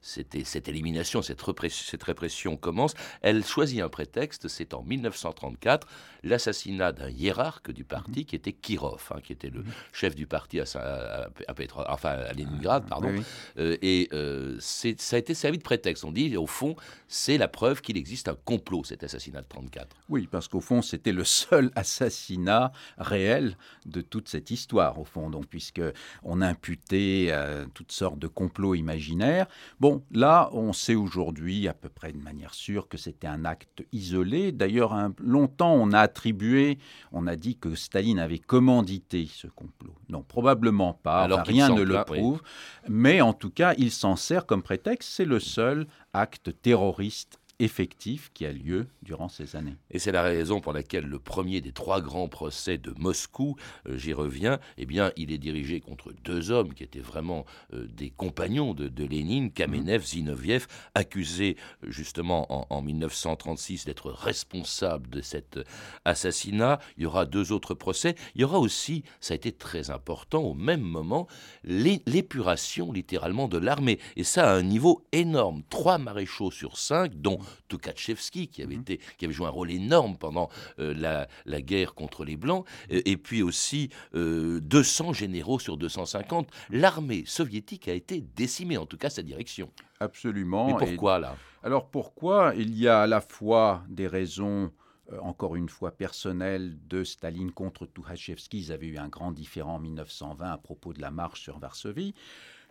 cette, 0.00 0.46
cette 0.46 0.68
élimination, 0.68 1.22
cette 1.22 1.42
répression, 1.42 1.84
cette 1.90 2.02
répression 2.02 2.56
commence, 2.56 2.94
elle 3.22 3.44
choisit 3.44 3.80
un 3.80 3.88
prétexte, 3.88 4.48
c'est 4.48 4.74
en 4.74 4.82
1934, 4.82 5.86
l'assassinat 6.22 6.92
d'un 6.92 7.10
hiérarque 7.10 7.70
du 7.70 7.84
parti 7.84 8.20
mhm. 8.20 8.24
qui 8.26 8.36
était 8.36 8.52
Kirov, 8.52 9.10
hein, 9.10 9.20
qui 9.22 9.32
était 9.32 9.50
le 9.50 9.60
mhm. 9.60 9.72
chef 9.92 10.14
du 10.14 10.26
parti 10.26 10.60
à, 10.60 10.64
à, 10.76 11.54
enfin, 11.88 12.10
à 12.10 12.32
Leningrad, 12.32 12.84
ah, 12.86 12.88
pardon. 12.88 13.14
Euh, 13.58 13.76
et 13.82 14.08
euh, 14.14 14.56
ça 14.58 15.16
a 15.16 15.18
été 15.18 15.34
servi 15.34 15.58
de 15.58 15.62
prétexte. 15.62 16.04
On 16.04 16.12
dit, 16.12 16.36
au 16.36 16.46
fond, 16.46 16.76
c'est 17.08 17.38
la 17.38 17.48
preuve 17.48 17.80
qu'il 17.80 17.96
existe 17.96 18.28
un 18.28 18.36
complot 18.44 18.84
cet 18.84 19.02
assassinat 19.02 19.42
de 19.42 19.48
34. 19.48 19.96
Oui, 20.08 20.28
parce 20.30 20.48
qu'au 20.48 20.60
fond, 20.60 20.82
c'était 20.82 21.12
le 21.12 21.24
seul 21.24 21.70
assassinat 21.76 22.72
réel 22.98 23.56
de 23.86 24.00
toute 24.00 24.28
cette 24.28 24.50
histoire, 24.50 24.98
au 24.98 25.04
fond. 25.04 25.30
Donc, 25.30 25.46
puisque 25.46 25.82
on 26.22 26.40
imputait 26.40 27.28
euh, 27.30 27.66
toutes 27.74 27.92
sortes 27.92 28.18
de 28.18 28.28
complots 28.28 28.74
imaginaires. 28.74 29.46
Bon, 29.80 30.02
là, 30.12 30.48
on 30.52 30.72
sait 30.72 30.94
aujourd'hui, 30.94 31.68
à 31.68 31.74
peu 31.74 31.88
près 31.88 32.12
de 32.12 32.18
manière 32.18 32.54
sûre, 32.54 32.88
que 32.88 32.96
c'était 32.96 33.26
un 33.26 33.44
acte 33.44 33.84
isolé. 33.92 34.52
D'ailleurs, 34.52 34.94
longtemps, 35.18 35.74
on 35.74 35.92
a 35.92 36.00
attribué, 36.00 36.78
on 37.12 37.26
a 37.26 37.36
dit 37.36 37.56
que 37.56 37.74
Staline 37.74 38.18
avait 38.18 38.38
commandité 38.38 39.28
ce 39.32 39.46
complot. 39.46 39.94
Non, 40.08 40.22
probablement 40.22 40.94
pas. 40.94 41.22
Alors 41.22 41.40
rien 41.40 41.68
ne 41.70 41.82
le 41.82 42.04
prouve. 42.04 42.42
Mais 42.88 43.20
en 43.20 43.32
tout 43.32 43.50
cas, 43.50 43.74
il 43.78 43.90
s'en 44.04 44.16
sert 44.16 44.44
comme 44.44 44.62
prétexte. 44.62 45.08
C'est 45.14 45.24
le 45.24 45.40
seul 45.40 45.86
acte 46.12 46.50
terroriste 46.60 47.38
effectif 47.58 48.30
qui 48.34 48.46
a 48.46 48.52
lieu 48.52 48.86
durant 49.02 49.28
ces 49.28 49.56
années. 49.56 49.76
Et 49.90 49.98
c'est 49.98 50.12
la 50.12 50.22
raison 50.22 50.60
pour 50.60 50.72
laquelle 50.72 51.04
le 51.04 51.18
premier 51.18 51.60
des 51.60 51.72
trois 51.72 52.00
grands 52.00 52.28
procès 52.28 52.78
de 52.78 52.92
Moscou, 52.98 53.56
euh, 53.86 53.96
j'y 53.96 54.12
reviens, 54.12 54.58
eh 54.76 54.86
bien, 54.86 55.12
il 55.16 55.32
est 55.32 55.38
dirigé 55.38 55.80
contre 55.80 56.12
deux 56.24 56.50
hommes 56.50 56.74
qui 56.74 56.82
étaient 56.82 57.00
vraiment 57.00 57.44
euh, 57.72 57.86
des 57.86 58.10
compagnons 58.10 58.74
de, 58.74 59.04
Lénine, 59.04 59.52
Kamenev, 59.52 60.00
mmh. 60.00 60.06
Zinoviev, 60.06 60.66
accusés 60.94 61.56
justement 61.86 62.52
en, 62.52 62.66
en 62.70 62.82
1936 62.82 63.84
d'être 63.84 64.10
responsables 64.10 65.08
de 65.10 65.20
cet 65.20 65.58
assassinat. 66.04 66.80
Il 66.96 67.02
y 67.02 67.06
aura 67.06 67.26
deux 67.26 67.52
autres 67.52 67.74
procès. 67.74 68.14
Il 68.34 68.40
y 68.40 68.44
aura 68.44 68.58
aussi, 68.58 69.04
ça 69.20 69.34
a 69.34 69.36
été 69.36 69.52
très 69.52 69.90
important, 69.90 70.42
au 70.42 70.54
même 70.54 70.80
moment, 70.80 71.26
l'épuration 71.64 72.92
littéralement 72.92 73.48
de 73.48 73.58
l'armée. 73.58 73.98
Et 74.16 74.24
ça 74.24 74.50
à 74.50 74.54
un 74.54 74.62
niveau 74.62 75.04
énorme. 75.12 75.62
Trois 75.68 75.98
maréchaux 75.98 76.50
sur 76.50 76.78
cinq, 76.78 77.14
dont 77.20 77.38
Tukhachevsky, 77.68 78.48
qui 78.48 78.62
avait, 78.62 78.74
mhm. 78.74 78.82
été, 78.82 79.00
qui 79.18 79.24
avait 79.24 79.34
joué 79.34 79.46
un 79.46 79.50
rôle 79.50 79.70
énorme 79.70 80.16
pendant 80.16 80.48
euh, 80.78 80.94
la, 80.94 81.28
la, 81.46 81.60
guerre 81.60 81.94
contre 81.94 82.24
les 82.24 82.36
Blancs, 82.36 82.66
et, 82.88 83.16
puis 83.16 83.42
aussi 83.42 83.90
200 84.12 84.14
euh, 84.14 85.12
généraux 85.12 85.58
sur 85.58 85.76
250. 85.76 86.48
L'armée 86.70 87.24
soviétique 87.26 87.88
a 87.88 87.92
été 87.92 88.20
décimée, 88.20 88.76
en 88.76 88.86
tout 88.86 88.96
cas 88.96 89.10
sa 89.10 89.22
direction. 89.22 89.70
Absolument. 90.00 90.66
Mais 90.66 90.86
pourquoi 90.86 91.18
là? 91.18 91.36
Alors 91.62 91.88
pourquoi 91.88 92.52
Il 92.56 92.76
y 92.78 92.88
a 92.88 93.02
à 93.02 93.06
la 93.06 93.20
fois 93.20 93.84
des 93.88 94.06
raisons 94.06 94.70
euh, 95.12 95.18
encore 95.20 95.56
une 95.56 95.68
fois 95.68 95.90
personnelles 95.90 96.78
de 96.88 97.04
Staline 97.04 97.52
contre 97.52 97.86
Tukhachevsky. 97.86 98.58
Ils 98.58 98.72
avaient 98.72 98.86
eu 98.86 98.98
un 98.98 99.08
grand 99.08 99.32
différent 99.32 99.74
en 99.74 99.78
1920 99.78 100.50
à 100.50 100.58
propos 100.58 100.92
de 100.92 101.00
la 101.00 101.10
marche 101.10 101.42
sur 101.42 101.58
Varsovie. 101.58 102.14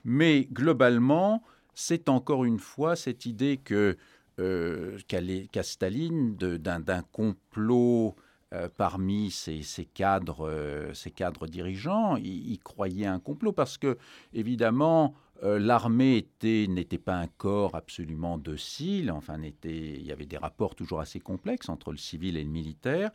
Mais 0.03 0.45
globalement, 0.51 1.43
c'est 1.75 2.09
encore 2.09 2.43
une 2.45 2.59
fois 2.59 2.95
cette 2.95 3.25
idée 3.25 3.57
que 3.57 3.97
euh, 4.39 4.97
qu'a 5.07 5.63
Staline 5.63 6.35
d'un 6.35 7.01
complot 7.11 8.15
euh, 8.53 8.67
parmi 8.75 9.29
ces, 9.29 9.61
cadres, 9.93 10.47
euh, 10.47 10.93
ces 10.93 11.11
cadres 11.11 11.47
dirigeants. 11.47 12.17
Il, 12.17 12.57
croyait 12.59 13.05
un 13.05 13.19
complot 13.19 13.51
parce 13.51 13.77
que, 13.77 13.97
évidemment, 14.33 15.13
l'armée 15.41 16.25
n'était 16.43 16.97
pas 16.97 17.15
un 17.15 17.27
corps 17.27 17.75
absolument 17.75 18.37
docile. 18.37 19.11
Enfin, 19.11 19.37
il 19.63 20.05
y 20.05 20.11
avait 20.11 20.25
des 20.25 20.37
rapports 20.37 20.73
toujours 20.73 20.99
assez 20.99 21.19
complexes 21.19 21.69
entre 21.69 21.91
le 21.91 21.97
civil 21.97 22.37
et 22.37 22.43
le 22.43 22.49
militaire. 22.49 23.11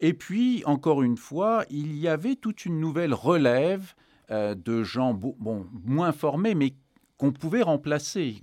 Et 0.00 0.14
puis, 0.14 0.62
encore 0.64 1.02
une 1.02 1.16
fois, 1.16 1.64
il 1.70 1.96
y 1.96 2.08
avait 2.08 2.36
toute 2.36 2.64
une 2.64 2.80
nouvelle 2.80 3.14
relève 3.14 3.94
de 4.30 4.82
gens 4.82 5.18
moins 5.84 6.12
formés, 6.12 6.54
mais 6.54 6.74
qu'on 7.18 7.32
pouvait 7.32 7.62
remplacer. 7.62 8.42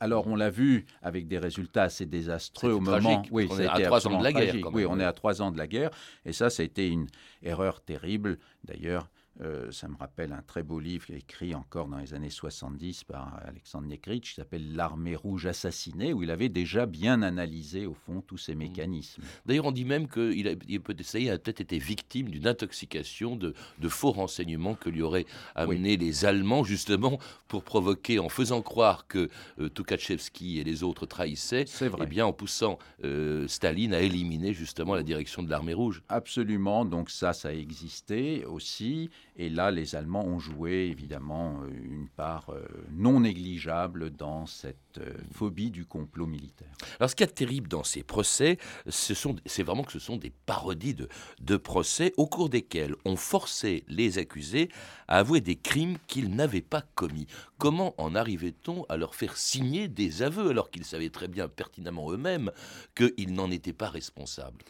alors 0.00 0.26
on 0.26 0.36
l'a 0.36 0.50
vu 0.50 0.86
avec 1.02 1.28
des 1.28 1.38
résultats 1.38 1.84
assez 1.84 2.06
désastreux 2.06 2.72
au 2.72 2.80
moment. 2.80 3.22
Oui, 3.30 3.46
on 3.50 3.58
est 3.58 3.66
à 3.66 3.80
trois 3.80 4.06
ans 4.06 4.18
de 4.18 4.24
la 4.24 4.32
guerre. 4.32 4.54
oui, 4.72 4.86
on 4.88 4.98
est 4.98 5.04
à 5.04 5.12
trois 5.12 5.42
ans 5.42 5.50
de 5.50 5.58
la 5.58 5.66
guerre, 5.66 5.90
et 6.24 6.32
ça, 6.32 6.50
ça 6.50 6.62
a 6.62 6.66
été 6.66 6.88
une 6.88 7.06
erreur 7.42 7.80
terrible. 7.80 8.38
D'ailleurs, 8.64 9.08
euh, 9.42 9.70
ça 9.70 9.88
me 9.88 9.96
rappelle 9.96 10.32
un 10.32 10.42
très 10.42 10.62
beau 10.62 10.80
livre 10.80 11.10
écrit 11.10 11.54
encore 11.54 11.88
dans 11.88 11.98
les 11.98 12.14
années 12.14 12.30
70 12.30 13.04
par 13.04 13.38
Alexandre 13.46 13.86
Nekritch 13.86 14.30
qui 14.30 14.34
s'appelle 14.34 14.74
L'armée 14.74 15.16
rouge 15.16 15.46
assassinée, 15.46 16.12
où 16.12 16.22
il 16.22 16.30
avait 16.30 16.48
déjà 16.48 16.86
bien 16.86 17.22
analysé 17.22 17.86
au 17.86 17.94
fond 17.94 18.22
tous 18.26 18.38
ces 18.38 18.54
mmh. 18.54 18.58
mécanismes. 18.58 19.22
D'ailleurs, 19.44 19.66
on 19.66 19.72
dit 19.72 19.84
même 19.84 20.08
qu'il 20.08 20.48
a, 20.48 20.52
il 20.68 20.80
peut, 20.80 20.94
a 20.94 21.38
peut-être 21.38 21.60
été 21.60 21.78
victime 21.78 22.30
d'une 22.30 22.46
intoxication 22.46 23.36
de, 23.36 23.54
faux 23.88 24.10
renseignements 24.10 24.74
que 24.74 24.90
lui 24.90 25.02
auraient 25.02 25.26
amené 25.54 25.96
les 25.96 26.24
Allemands 26.24 26.64
justement 26.64 27.18
pour 27.48 27.62
provoquer, 27.62 28.18
en 28.18 28.28
faisant 28.28 28.62
croire 28.62 29.06
que 29.06 29.28
euh, 29.60 29.68
Tukhachevsky 29.68 30.58
et 30.58 30.64
les 30.64 30.82
autres 30.82 31.06
trahissaient, 31.06 31.62
et 31.62 31.90
eh 32.00 32.06
bien 32.06 32.26
en 32.26 32.32
poussant 32.32 32.78
euh, 33.04 33.46
Staline 33.48 33.94
à 33.94 34.00
éliminer 34.00 34.52
justement 34.52 34.94
la 34.94 35.02
direction 35.02 35.42
de 35.42 35.50
l'armée 35.50 35.74
rouge. 35.74 36.02
Absolument, 36.08 36.84
donc 36.84 37.10
ça, 37.10 37.32
ça 37.32 37.48
a 37.48 37.52
existé 37.52 38.44
aussi. 38.44 39.10
Et 39.38 39.50
là, 39.50 39.70
les 39.70 39.94
Allemands 39.94 40.24
ont 40.24 40.38
joué 40.38 40.88
évidemment 40.90 41.60
euh, 41.62 41.68
une 41.84 42.08
part 42.08 42.50
euh, 42.50 42.66
non 42.92 43.20
négligeable 43.20 44.10
dans 44.10 44.46
cette 44.46 44.98
euh, 44.98 45.12
phobie 45.32 45.70
du 45.70 45.84
complot 45.84 46.26
militaire. 46.26 46.72
Alors, 46.98 47.10
ce 47.10 47.16
qui 47.16 47.22
est 47.22 47.26
terrible 47.26 47.68
dans 47.68 47.84
ces 47.84 48.02
procès, 48.02 48.56
c'est 48.88 49.62
vraiment 49.62 49.84
que 49.84 49.92
ce 49.92 49.98
sont 49.98 50.16
des 50.16 50.32
parodies 50.46 50.94
de, 50.94 51.08
de 51.40 51.56
procès 51.58 52.14
au 52.16 52.26
cours 52.26 52.48
desquels 52.48 52.94
on 53.04 53.16
forçait 53.16 53.84
les 53.88 54.16
accusés 54.16 54.70
à 55.06 55.18
avouer 55.18 55.42
des 55.42 55.56
crimes 55.56 55.98
qu'ils 56.06 56.34
n'avaient 56.34 56.62
pas 56.62 56.82
commis. 56.94 57.26
Comment 57.58 57.94
en 57.98 58.14
arrivait-on 58.14 58.84
à 58.84 58.96
leur 58.96 59.14
faire 59.14 59.36
signer 59.36 59.88
des 59.88 60.22
aveux 60.22 60.50
alors 60.50 60.70
qu'ils 60.70 60.84
savaient 60.84 61.10
très 61.10 61.28
bien 61.28 61.48
pertinemment 61.48 62.10
eux-mêmes 62.10 62.52
qu'ils 62.94 63.34
n'en 63.34 63.50
étaient 63.50 63.74
pas 63.74 63.90
responsables? 63.90 64.64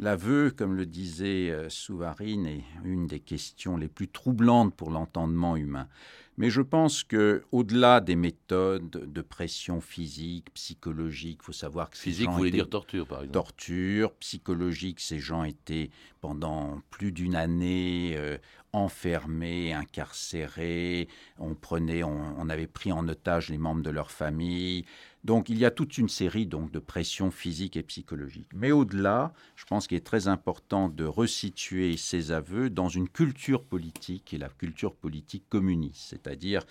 L'aveu, 0.00 0.50
comme 0.50 0.74
le 0.74 0.86
disait 0.86 1.50
euh, 1.50 1.68
Souvarine, 1.68 2.46
est 2.46 2.64
une 2.84 3.06
des 3.06 3.20
questions 3.20 3.76
les 3.76 3.88
plus 3.88 4.08
troublantes 4.08 4.74
pour 4.74 4.90
l'entendement 4.90 5.56
humain. 5.56 5.88
Mais 6.36 6.50
je 6.50 6.62
pense 6.62 7.04
que, 7.04 7.44
au-delà 7.52 8.00
des 8.00 8.16
méthodes 8.16 8.90
de 8.90 9.22
pression 9.22 9.80
physique, 9.80 10.52
psychologique, 10.54 11.38
il 11.42 11.44
faut 11.44 11.52
savoir 11.52 11.90
que 11.90 11.96
physique 11.96 12.28
voulait 12.28 12.50
dire 12.50 12.68
torture, 12.68 13.06
par 13.06 13.18
exemple. 13.20 13.34
Torture, 13.34 14.12
psychologique, 14.14 14.98
ces 14.98 15.20
gens 15.20 15.44
étaient 15.44 15.90
pendant 16.20 16.82
plus 16.90 17.12
d'une 17.12 17.36
année 17.36 18.14
euh, 18.16 18.36
enfermés, 18.74 19.72
incarcérés. 19.72 21.08
On 21.38 21.54
prenait, 21.54 22.02
on, 22.02 22.48
avait 22.48 22.66
pris 22.66 22.92
en 22.92 23.08
otage 23.08 23.48
les 23.48 23.58
membres 23.58 23.82
de 23.82 23.90
leur 23.90 24.10
famille. 24.10 24.84
Donc 25.22 25.48
il 25.48 25.58
y 25.58 25.64
a 25.64 25.70
toute 25.70 25.96
une 25.96 26.08
série 26.08 26.46
donc 26.46 26.70
de 26.70 26.78
pressions 26.78 27.30
physiques 27.30 27.76
et 27.76 27.82
psychologiques. 27.82 28.50
Mais 28.54 28.72
au-delà, 28.72 29.32
je 29.56 29.64
pense 29.64 29.86
qu'il 29.86 29.96
est 29.96 30.06
très 30.06 30.28
important 30.28 30.88
de 30.88 31.04
resituer 31.04 31.96
ces 31.96 32.32
aveux 32.32 32.68
dans 32.68 32.88
une 32.88 33.08
culture 33.08 33.64
politique 33.64 34.34
et 34.34 34.38
la 34.38 34.48
culture 34.48 34.94
politique 34.94 35.48
communiste, 35.48 36.10
c'est-à-dire 36.10 36.64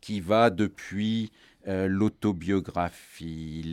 qui 0.00 0.20
va 0.20 0.50
depuis 0.50 1.30
euh, 1.66 1.88
l'autobiographie, 1.88 3.64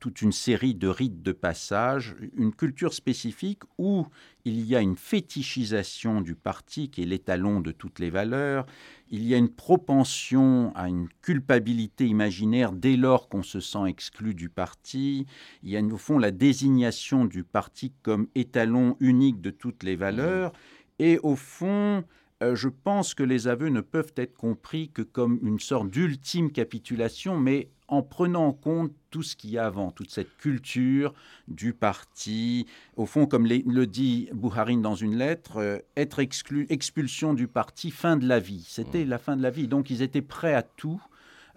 toute 0.00 0.22
une 0.22 0.32
série 0.32 0.74
de 0.74 0.88
rites 0.88 1.22
de 1.22 1.30
passage, 1.30 2.16
une 2.36 2.52
culture 2.52 2.92
spécifique 2.92 3.62
où 3.78 4.06
il 4.44 4.66
y 4.66 4.74
a 4.74 4.80
une 4.80 4.96
fétichisation 4.96 6.20
du 6.20 6.34
parti 6.34 6.90
qui 6.90 7.02
est 7.02 7.06
l'étalon 7.06 7.60
de 7.60 7.70
toutes 7.70 8.00
les 8.00 8.10
valeurs, 8.10 8.66
il 9.08 9.24
y 9.24 9.34
a 9.34 9.38
une 9.38 9.48
propension 9.48 10.72
à 10.74 10.88
une 10.88 11.08
culpabilité 11.22 12.06
imaginaire 12.06 12.72
dès 12.72 12.96
lors 12.96 13.28
qu'on 13.28 13.44
se 13.44 13.60
sent 13.60 13.86
exclu 13.86 14.34
du 14.34 14.48
parti, 14.48 15.24
il 15.62 15.70
y 15.70 15.76
a 15.76 15.80
au 15.80 15.96
fond 15.96 16.18
la 16.18 16.32
désignation 16.32 17.24
du 17.24 17.44
parti 17.44 17.92
comme 18.02 18.26
étalon 18.34 18.96
unique 18.98 19.40
de 19.40 19.50
toutes 19.50 19.84
les 19.84 19.96
valeurs, 19.96 20.52
et 20.98 21.18
au 21.22 21.36
fond 21.36 22.02
euh, 22.42 22.54
je 22.54 22.68
pense 22.68 23.14
que 23.14 23.22
les 23.22 23.48
aveux 23.48 23.68
ne 23.68 23.80
peuvent 23.80 24.12
être 24.16 24.34
compris 24.34 24.90
que 24.90 25.02
comme 25.02 25.40
une 25.42 25.58
sorte 25.58 25.90
d'ultime 25.90 26.52
capitulation, 26.52 27.36
mais 27.36 27.68
en 27.88 28.02
prenant 28.02 28.46
en 28.46 28.52
compte 28.52 28.92
tout 29.10 29.22
ce 29.22 29.34
qu'il 29.34 29.50
y 29.50 29.58
a 29.58 29.66
avant, 29.66 29.90
toute 29.90 30.10
cette 30.10 30.36
culture 30.36 31.14
du 31.48 31.72
parti. 31.72 32.66
Au 32.96 33.06
fond, 33.06 33.26
comme 33.26 33.46
le 33.46 33.86
dit 33.86 34.28
Bouharine 34.34 34.82
dans 34.82 34.94
une 34.94 35.16
lettre, 35.16 35.56
euh, 35.56 35.78
être 35.96 36.18
exclu, 36.18 36.66
expulsion 36.68 37.34
du 37.34 37.48
parti, 37.48 37.90
fin 37.90 38.16
de 38.16 38.28
la 38.28 38.38
vie. 38.38 38.64
C'était 38.68 39.04
mmh. 39.04 39.08
la 39.08 39.18
fin 39.18 39.36
de 39.36 39.42
la 39.42 39.50
vie. 39.50 39.66
Donc 39.66 39.90
ils 39.90 40.02
étaient 40.02 40.22
prêts 40.22 40.54
à 40.54 40.62
tout 40.62 41.02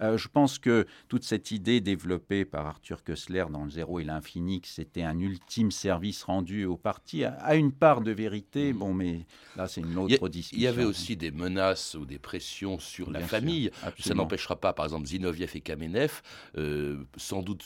euh, 0.01 0.17
je 0.17 0.27
pense 0.27 0.59
que 0.59 0.85
toute 1.07 1.23
cette 1.23 1.51
idée 1.51 1.81
développée 1.81 2.45
par 2.45 2.65
Arthur 2.65 3.03
Koessler 3.03 3.45
dans 3.51 3.63
Le 3.63 3.69
Zéro 3.69 3.99
et 3.99 4.03
l'Infini, 4.03 4.61
que 4.61 4.67
c'était 4.67 5.03
un 5.03 5.19
ultime 5.19 5.71
service 5.71 6.23
rendu 6.23 6.65
au 6.65 6.77
parti, 6.77 7.23
a, 7.23 7.55
une 7.55 7.71
part 7.71 8.01
de 8.01 8.11
vérité. 8.11 8.73
Mm. 8.73 8.77
Bon, 8.77 8.93
mais 8.93 9.25
là, 9.55 9.67
c'est 9.67 9.81
une 9.81 9.97
autre 9.97 10.29
discussion. 10.29 10.57
Il 10.57 10.63
y 10.63 10.67
avait 10.67 10.83
aussi 10.83 11.15
des 11.15 11.31
menaces 11.31 11.95
ou 11.95 12.05
des 12.05 12.19
pressions 12.19 12.79
sur 12.79 13.11
la 13.11 13.21
famille. 13.21 13.71
Ça 13.99 14.13
n'empêchera 14.13 14.55
pas, 14.55 14.73
par 14.73 14.85
exemple, 14.85 15.07
Zinoviev 15.07 15.51
et 15.55 15.61
Kamenev, 15.61 16.21
euh, 16.57 17.03
sans 17.17 17.41
doute 17.41 17.63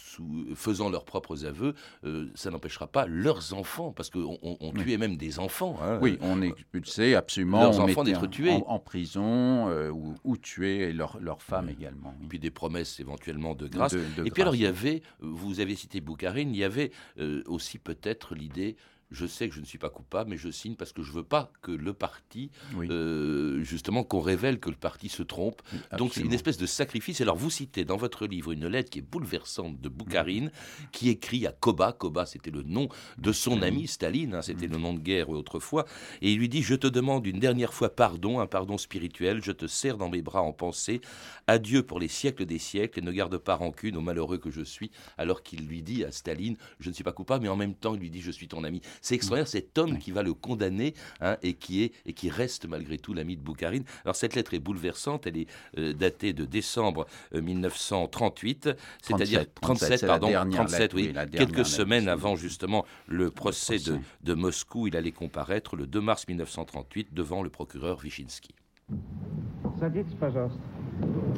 faisant 0.56 0.90
leurs 0.90 1.06
propres 1.06 1.46
aveux, 1.46 1.74
euh, 2.04 2.30
ça 2.36 2.52
n'empêchera 2.52 2.88
pas 2.88 3.06
leurs 3.06 3.54
enfants, 3.54 3.92
parce 3.92 4.10
qu'on 4.10 4.38
on, 4.42 4.72
tuait 4.74 4.98
même 4.98 5.18
des 5.18 5.40
enfants. 5.40 5.78
Hein. 5.82 6.00
oui, 6.02 6.18
on 6.22 6.42
expulsait 6.42 7.16
absolument. 7.16 7.62
Leurs 7.62 7.80
enfants 7.80 8.04
d'être 8.04 8.28
tués. 8.28 8.52
En, 8.68 8.80
prison 8.80 9.70
ou, 9.92 10.16
ou 10.24 10.38
tués, 10.38 10.90
et 10.90 10.94
leurs 10.94 11.42
femmes 11.42 11.70
également 11.70 12.14
puis 12.26 12.40
des 12.40 12.52
promesses 12.52 13.00
éventuellement 13.00 13.56
de 13.56 13.68
grâce. 13.68 13.94
et 13.94 14.32
puis 14.32 14.42
alors 14.42 14.56
il 14.56 14.62
y 14.62 14.68
avait, 14.68 15.02
vous 15.20 15.60
avez 15.60 15.76
cité 15.76 16.02
Boukharine, 16.02 16.54
il 16.54 16.58
y 16.58 16.64
avait 16.64 16.92
euh, 17.20 17.44
aussi 17.48 17.78
peut-être 17.78 18.36
l'idée 18.36 18.76
je 19.12 19.26
sais 19.26 19.48
que 19.48 19.56
je 19.56 19.60
ne 19.60 19.66
suis 19.66 19.78
pas 19.78 19.90
coupable, 19.90 20.32
mais 20.32 20.38
je 20.38 20.50
signe 20.50 20.76
parce 20.76 20.92
que 20.92 21.04
je 21.04 21.12
veux 21.12 21.24
pas 21.24 21.52
que 21.62 21.72
le 21.72 21.94
parti, 21.94 22.50
euh, 22.76 23.62
justement, 23.64 24.04
qu'on 24.04 24.20
révèle 24.20 24.60
que 24.60 24.70
le 24.70 24.76
parti 24.76 25.10
se 25.10 25.24
trompe. 25.24 25.62
Donc 25.98 26.14
c'est 26.14 26.22
une 26.22 26.34
espèce 26.34 26.58
de 26.58 26.66
sacrifice. 26.66 27.22
Alors 27.22 27.36
vous 27.36 27.50
citez 27.50 27.86
dans 27.86 27.98
votre 27.98 28.26
livre 28.26 28.52
une 28.52 28.68
lettre 28.68 28.90
qui 28.90 29.00
est 29.00 29.04
bouleversante 29.04 29.80
de 29.80 29.90
Boukharine, 29.90 30.52
qui 30.92 31.10
écrit 31.10 31.46
à 31.46 31.52
Koba. 31.52 31.94
Koba, 31.94 32.26
c'était 32.26 32.52
le 32.52 32.64
nom 32.64 32.90
de 33.18 33.32
son 33.32 33.62
ami 33.62 33.88
Staline, 33.88 34.36
hein, 34.36 34.42
c'était 34.42 34.68
le 34.68 34.78
nom 34.78 34.94
de 34.94 35.00
guerre 35.00 35.30
autrefois. 35.30 35.86
Et 36.22 36.32
il 36.32 36.40
lui 36.40 36.50
dit 36.50 36.64
Je 36.64 36.76
te 36.76 36.88
demande 36.88 37.28
une 37.28 37.40
dernière 37.40 37.74
fois 37.74 37.96
pardon, 37.96 38.40
un 38.40 38.48
pardon 38.48 38.78
spirituel. 38.78 39.42
Je 39.44 39.52
te 39.52 39.68
serre 39.68 39.98
dans 39.98 40.10
mes 40.10 40.22
bras 40.22 40.42
en 40.42 40.54
pensée. 40.54 41.02
Adieu 41.48 41.84
pour 41.84 42.00
les 42.00 42.08
siècles 42.08 42.46
des 42.46 42.60
siècles 42.60 43.00
et 43.00 43.02
ne 43.02 43.12
garde 43.12 43.38
pas 43.38 43.56
rancune 43.56 43.98
au 43.98 44.02
malheureux 44.02 44.40
que 44.40 44.50
je 44.50 44.62
suis. 44.62 44.92
Alors 45.18 45.44
qu'il 45.44 45.68
lui 45.68 45.84
dit 45.84 46.04
à 46.04 46.12
Staline 46.12 46.58
Je 46.80 46.90
ne 46.90 46.94
suis 46.94 47.04
pas 47.04 47.12
coupable, 47.12 47.44
mais 47.44 47.50
en 47.50 47.56
même 47.56 47.76
temps, 47.76 47.94
il 47.94 48.00
lui 48.00 48.10
dit 48.10 48.22
Je 48.22 48.32
suis 48.32 48.48
ton 48.48 48.64
ami. 48.64 48.82
C'est 49.02 49.16
extraordinaire 49.16 49.48
cet 49.48 49.78
homme 49.78 49.98
qui 49.98 50.12
va 50.12 50.24
le 50.24 50.34
condamner 50.34 50.94
hein, 51.22 51.38
et, 51.44 51.54
qui 51.54 51.84
est, 51.84 51.94
et 52.06 52.14
qui 52.14 52.30
reste 52.30 52.68
malgré 52.68 52.98
tout 52.98 53.14
l'ami 53.14 53.38
de 53.38 53.42
Boukharine. 53.42 53.84
Alors 54.04 54.16
cette 54.16 54.36
lettre 54.36 54.54
est 54.54 54.60
bouleversante, 54.60 55.28
elle 55.28 55.38
est 55.38 55.48
euh, 55.78 55.94
datée 55.94 56.34
de 56.34 56.46
décembre 56.46 57.06
1938, 57.34 58.68
euh, 58.68 58.74
c'est-à-dire 59.02 59.46
37, 59.62 60.06
pardon, 60.06 60.32
37, 60.52 60.94
oui, 60.94 61.14
quelques 61.32 61.66
semaines 61.66 62.08
avant 62.08 62.36
justement 62.36 62.86
le 63.08 63.32
procès, 63.32 63.80
De, 63.80 63.98
de 64.24 64.34
Moscou. 64.34 64.88
Il 64.88 64.96
allait 64.96 65.12
comparaître 65.12 65.76
le 65.76 65.88
2 65.88 66.02
mars 66.02 66.28
1938 66.28 67.14
devant 67.14 67.44
le 67.44 67.50
procureur 67.50 68.00
Wyszynski. 68.04 68.54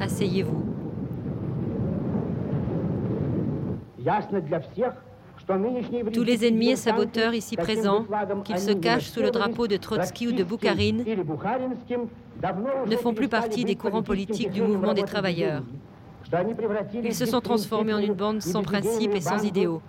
Asseyez-vous. 0.00 0.64
Tous 6.12 6.22
les 6.22 6.46
ennemis 6.46 6.70
et 6.70 6.76
saboteurs 6.76 7.34
ici 7.34 7.56
présents, 7.56 8.04
qu'ils 8.44 8.58
se 8.58 8.72
cachent 8.72 9.08
sous 9.10 9.20
le 9.20 9.30
drapeau 9.30 9.66
de 9.66 9.76
Trotsky 9.76 10.28
ou 10.28 10.32
de 10.32 10.44
Boukharine, 10.44 11.04
ne 12.86 12.96
font 12.96 13.14
plus 13.14 13.28
partie 13.28 13.64
des 13.64 13.74
courants 13.74 14.02
politiques 14.02 14.50
du 14.50 14.62
mouvement 14.62 14.94
des 14.94 15.04
travailleurs. 15.04 15.62
Ils 17.02 17.14
se 17.14 17.24
sont 17.24 17.40
transformés 17.40 17.94
en 17.94 17.98
une 17.98 18.12
bande 18.12 18.42
sans 18.42 18.62
principes 18.62 19.14
et 19.14 19.20
sans 19.20 19.42
idéaux, 19.42 19.80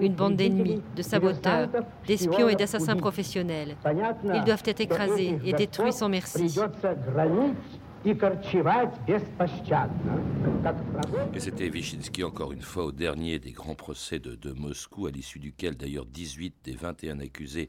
une 0.00 0.12
bande 0.12 0.36
d'ennemis, 0.36 0.82
de 0.94 1.02
saboteurs, 1.02 1.68
d'espions 2.06 2.48
et 2.48 2.54
d'assassins 2.54 2.96
professionnels. 2.96 3.76
Ils 4.24 4.44
doivent 4.44 4.62
être 4.66 4.80
écrasés 4.80 5.38
et 5.44 5.52
détruits 5.54 5.92
sans 5.92 6.10
merci. 6.10 6.54
Et 11.34 11.40
c'était 11.40 11.68
Wyszynski 11.68 12.24
encore 12.24 12.52
une 12.52 12.62
fois 12.62 12.86
au 12.86 12.92
dernier 12.92 13.38
des 13.38 13.52
grands 13.52 13.74
procès 13.74 14.18
de, 14.18 14.52
Moscou, 14.52 15.06
à 15.06 15.10
l'issue 15.10 15.38
duquel 15.38 15.76
d'ailleurs 15.76 16.06
18 16.06 16.54
des 16.64 16.72
21 16.72 17.20
accusés, 17.20 17.68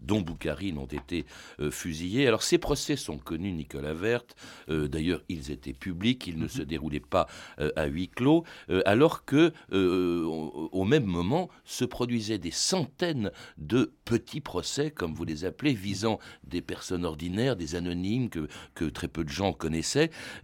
dont 0.00 0.20
Boukharine, 0.20 0.78
ont 0.78 0.86
été 0.86 1.26
euh, 1.58 1.72
fusillés. 1.72 2.28
Alors 2.28 2.44
ces 2.44 2.58
procès 2.58 2.94
sont 2.94 3.18
connus, 3.18 3.52
Nicolas 3.52 3.92
Vert. 3.92 4.22
Euh, 4.68 4.86
d'ailleurs, 4.86 5.22
ils 5.28 5.50
étaient 5.50 5.72
publics, 5.72 6.28
ils 6.28 6.38
ne 6.38 6.46
se 6.46 6.62
déroulaient 6.62 7.00
pas 7.00 7.26
euh, 7.58 7.72
à 7.74 7.86
huis 7.86 8.08
clos, 8.08 8.44
alors 8.86 9.24
que 9.24 9.52
au, 9.72 10.84
même 10.84 11.04
moment 11.04 11.48
se 11.64 11.84
produisaient 11.84 12.38
des 12.38 12.50
centaines 12.50 13.32
de 13.58 13.92
petits 14.04 14.40
procès, 14.40 14.90
comme 14.90 15.14
vous 15.14 15.24
les 15.24 15.44
appelez, 15.44 15.72
visant 15.72 16.18
des 16.44 16.60
personnes 16.60 17.04
ordinaires, 17.04 17.56
des 17.56 17.74
anonymes 17.74 18.28
que 18.28 18.84
très 18.84 19.08
peu 19.08 19.24
de 19.24 19.28
gens 19.28 19.52
connaissent 19.52 19.71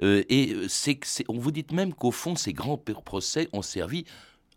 euh, 0.03 0.23
et 0.29 0.53
euh, 0.53 0.67
c'est, 0.69 0.99
on 1.29 1.39
vous 1.39 1.51
dit 1.51 1.67
même 1.73 1.95
qu'au 1.95 2.11
fond, 2.11 2.37
ces 2.37 2.53
grands 2.53 2.79
procès 2.79 3.49
ont 3.53 3.63
servi 3.63 4.05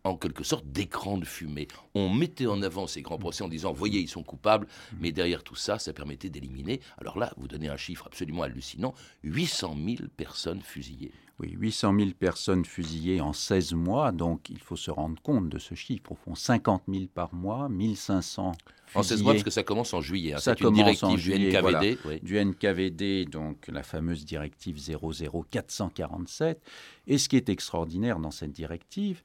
en 0.04 0.18
quelque 0.18 0.44
sorte 0.44 0.66
d'écran 0.66 1.18
de 1.18 1.26
fumée. 1.26 1.68
On 1.94 2.10
mettait 2.10 2.48
en 2.48 2.62
avant 2.62 2.88
ces 2.88 3.02
grands 3.02 3.18
procès 3.18 3.44
en 3.44 3.48
disant, 3.48 3.72
voyez, 3.72 4.00
ils 4.00 4.08
sont 4.08 4.24
coupables, 4.24 4.68
mais 5.00 5.12
derrière 5.12 5.44
tout 5.44 5.56
ça, 5.56 5.78
ça 5.78 5.94
permettait 5.94 6.30
d'éliminer. 6.30 6.82
Alors 6.98 7.20
là, 7.20 7.34
vous 7.38 7.48
donnez 7.48 7.70
un 7.70 7.78
chiffre 7.78 8.08
absolument 8.08 8.44
hallucinant, 8.44 8.94
800 9.24 9.76
000 9.86 10.10
personnes 10.18 10.62
fusillées. 10.62 11.12
Oui, 11.40 11.56
800 11.58 11.96
000 11.98 12.12
personnes 12.20 12.66
fusillées 12.66 13.22
en 13.22 13.34
16 13.34 13.74
mois, 13.74 14.12
donc 14.12 14.50
il 14.50 14.60
faut 14.60 14.76
se 14.76 14.92
rendre 14.92 15.22
compte 15.22 15.50
de 15.50 15.60
ce 15.60 15.76
chiffre. 15.76 16.12
Au 16.12 16.16
fond, 16.16 16.36
50 16.36 16.84
000 16.88 17.06
par 17.14 17.34
mois, 17.34 17.68
1500 17.70 18.54
en 18.96 19.04
16 19.04 19.24
mois, 19.24 19.34
parce 19.34 19.44
que 19.44 19.52
ça 19.52 19.64
commence 19.64 19.94
en 19.94 20.02
juillet. 20.02 20.34
Hein. 20.34 20.40
C'est 20.40 20.60
une 20.62 20.74
directive 20.74 21.18
du 21.18 21.34
NKVD. 21.34 21.98
Du 22.22 22.44
NKVD, 22.44 23.26
donc 23.26 23.68
la 23.68 23.84
fameuse 23.84 24.26
directive 24.26 24.78
00447. 24.80 26.62
Et 27.08 27.18
ce 27.18 27.30
qui 27.30 27.38
est 27.38 27.50
extraordinaire 27.50 28.20
dans 28.20 28.32
cette 28.32 28.52
directive, 28.52 29.22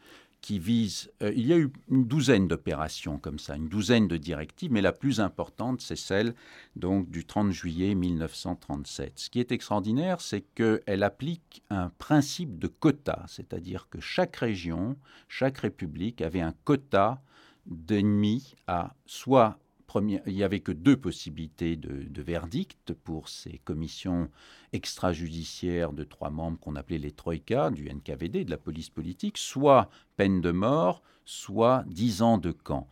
qui 0.46 0.60
vise. 0.60 1.10
Euh, 1.24 1.32
il 1.34 1.44
y 1.46 1.52
a 1.52 1.56
eu 1.56 1.72
une 1.90 2.04
douzaine 2.04 2.46
d'opérations 2.46 3.18
comme 3.18 3.40
ça, 3.40 3.56
une 3.56 3.68
douzaine 3.68 4.06
de 4.06 4.16
directives, 4.16 4.70
mais 4.70 4.80
la 4.80 4.92
plus 4.92 5.18
importante, 5.18 5.80
c'est 5.80 5.96
celle 5.96 6.36
donc 6.76 7.10
du 7.10 7.24
30 7.24 7.50
juillet 7.50 7.96
1937. 7.96 9.14
Ce 9.16 9.28
qui 9.28 9.40
est 9.40 9.50
extraordinaire, 9.50 10.20
c'est 10.20 10.42
qu'elle 10.42 11.02
applique 11.02 11.64
un 11.68 11.90
principe 11.98 12.60
de 12.60 12.68
quota, 12.68 13.24
c'est-à-dire 13.26 13.88
que 13.90 13.98
chaque 13.98 14.36
région, 14.36 14.96
chaque 15.28 15.58
république 15.58 16.22
avait 16.22 16.42
un 16.42 16.54
quota 16.62 17.20
d'ennemis 17.66 18.54
à 18.66 18.94
soit 19.06 19.58
il 20.00 20.34
n'y 20.34 20.42
avait 20.42 20.60
que 20.60 20.72
deux 20.72 20.96
possibilités 20.96 21.76
de, 21.76 22.22
verdict 22.22 22.92
pour 22.92 23.28
ces 23.28 23.58
commissions 23.58 24.30
extrajudiciaires 24.72 25.92
de 25.92 26.04
trois 26.04 26.30
membres 26.30 26.58
qu'on 26.58 26.76
appelait 26.76 26.98
les 26.98 27.12
troïkas 27.12 27.70
du 27.70 27.88
NKVD, 27.88 28.44
de 28.44 28.50
la 28.50 28.58
police 28.58 28.90
politique, 28.90 29.38
soit 29.38 29.88
peine 30.16 30.40
de 30.40 30.50
mort, 30.50 31.02
soit 31.24 31.84
dix 31.86 32.22
ans 32.22 32.38
de 32.38 32.50
camp. 32.52 32.88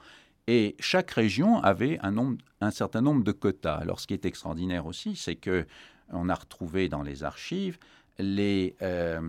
Et 0.47 0.77
chaque 0.79 1.11
région 1.11 1.59
avait 1.63 1.99
un, 2.01 2.13
nombre, 2.13 2.39
un 2.61 2.71
certain 2.71 3.01
nombre 3.01 3.25
de 3.25 3.33
quotas. 3.33 3.77
Alors, 3.77 3.99
ce 3.99 4.07
qui 4.07 4.15
est 4.15 4.27
extraordinaire 4.27 4.87
aussi, 4.87 5.17
c'est 5.17 5.37
que 5.37 5.67
on 6.11 6.29
a 6.29 6.35
retrouvé 6.35 6.89
dans 6.89 7.03
les 7.03 7.25
archives 7.25 7.79
les, 8.19 8.77
euh, 8.83 9.21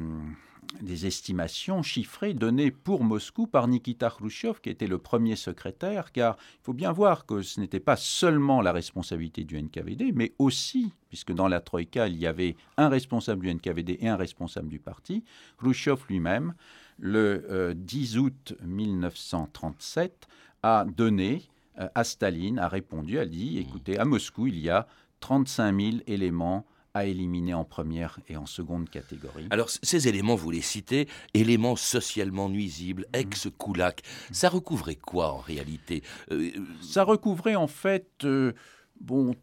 des 0.81 1.05
estimations 1.05 1.83
chiffrées 1.83 2.33
données 2.33 2.71
pour 2.71 3.03
Moscou 3.03 3.47
par 3.47 3.67
Nikita 3.67 4.09
Khrushchev, 4.09 4.59
qui 4.61 4.69
était 4.69 4.87
le 4.87 4.97
premier 4.97 5.35
secrétaire, 5.35 6.11
car 6.11 6.37
il 6.61 6.63
faut 6.63 6.73
bien 6.73 6.91
voir 6.91 7.25
que 7.25 7.41
ce 7.41 7.59
n'était 7.59 7.79
pas 7.79 7.95
seulement 7.95 8.61
la 8.61 8.71
responsabilité 8.71 9.43
du 9.43 9.61
NKVD, 9.61 10.11
mais 10.13 10.33
aussi, 10.39 10.93
puisque 11.09 11.33
dans 11.33 11.47
la 11.47 11.61
Troïka, 11.61 12.07
il 12.07 12.17
y 12.17 12.27
avait 12.27 12.55
un 12.77 12.89
responsable 12.89 13.45
du 13.45 13.53
NKVD 13.53 13.97
et 14.01 14.07
un 14.07 14.15
responsable 14.15 14.69
du 14.69 14.79
parti, 14.79 15.23
Khrushchev 15.57 16.01
lui-même, 16.09 16.53
le 16.99 17.73
10 17.75 18.17
euh, 18.17 18.19
août 18.19 18.53
1937, 18.63 20.27
a 20.63 20.85
donné 20.85 21.43
euh, 21.79 21.87
à 21.93 22.03
Staline, 22.03 22.59
a 22.59 22.67
répondu, 22.67 23.19
a 23.19 23.25
dit, 23.25 23.59
écoutez, 23.59 23.99
à 23.99 24.05
Moscou, 24.05 24.47
il 24.47 24.59
y 24.59 24.69
a 24.69 24.87
35 25.19 25.79
000 25.79 25.97
éléments 26.07 26.65
à 26.95 27.05
éliminer 27.05 27.53
en 27.53 27.65
première 27.65 28.19
et 28.29 28.37
en 28.37 28.45
seconde 28.45 28.89
catégorie. 28.89 29.47
Alors 29.51 29.69
ces 29.69 30.07
éléments, 30.07 30.35
vous 30.35 30.49
les 30.49 30.61
citez, 30.61 31.07
éléments 31.33 31.75
socialement 31.75 32.49
nuisibles, 32.49 33.05
mhm. 33.13 33.19
ex-Koulak, 33.19 34.01
ça 34.31 34.49
recouvrait 34.49 34.95
quoi 34.95 35.33
en 35.33 35.39
réalité? 35.39 36.01
Euh, 36.31 36.51
Ça 36.81 37.03
recouvrait 37.03 37.55
en 37.55 37.67
fait, 37.67 38.07
euh, 38.23 38.53
bon, 39.01 39.35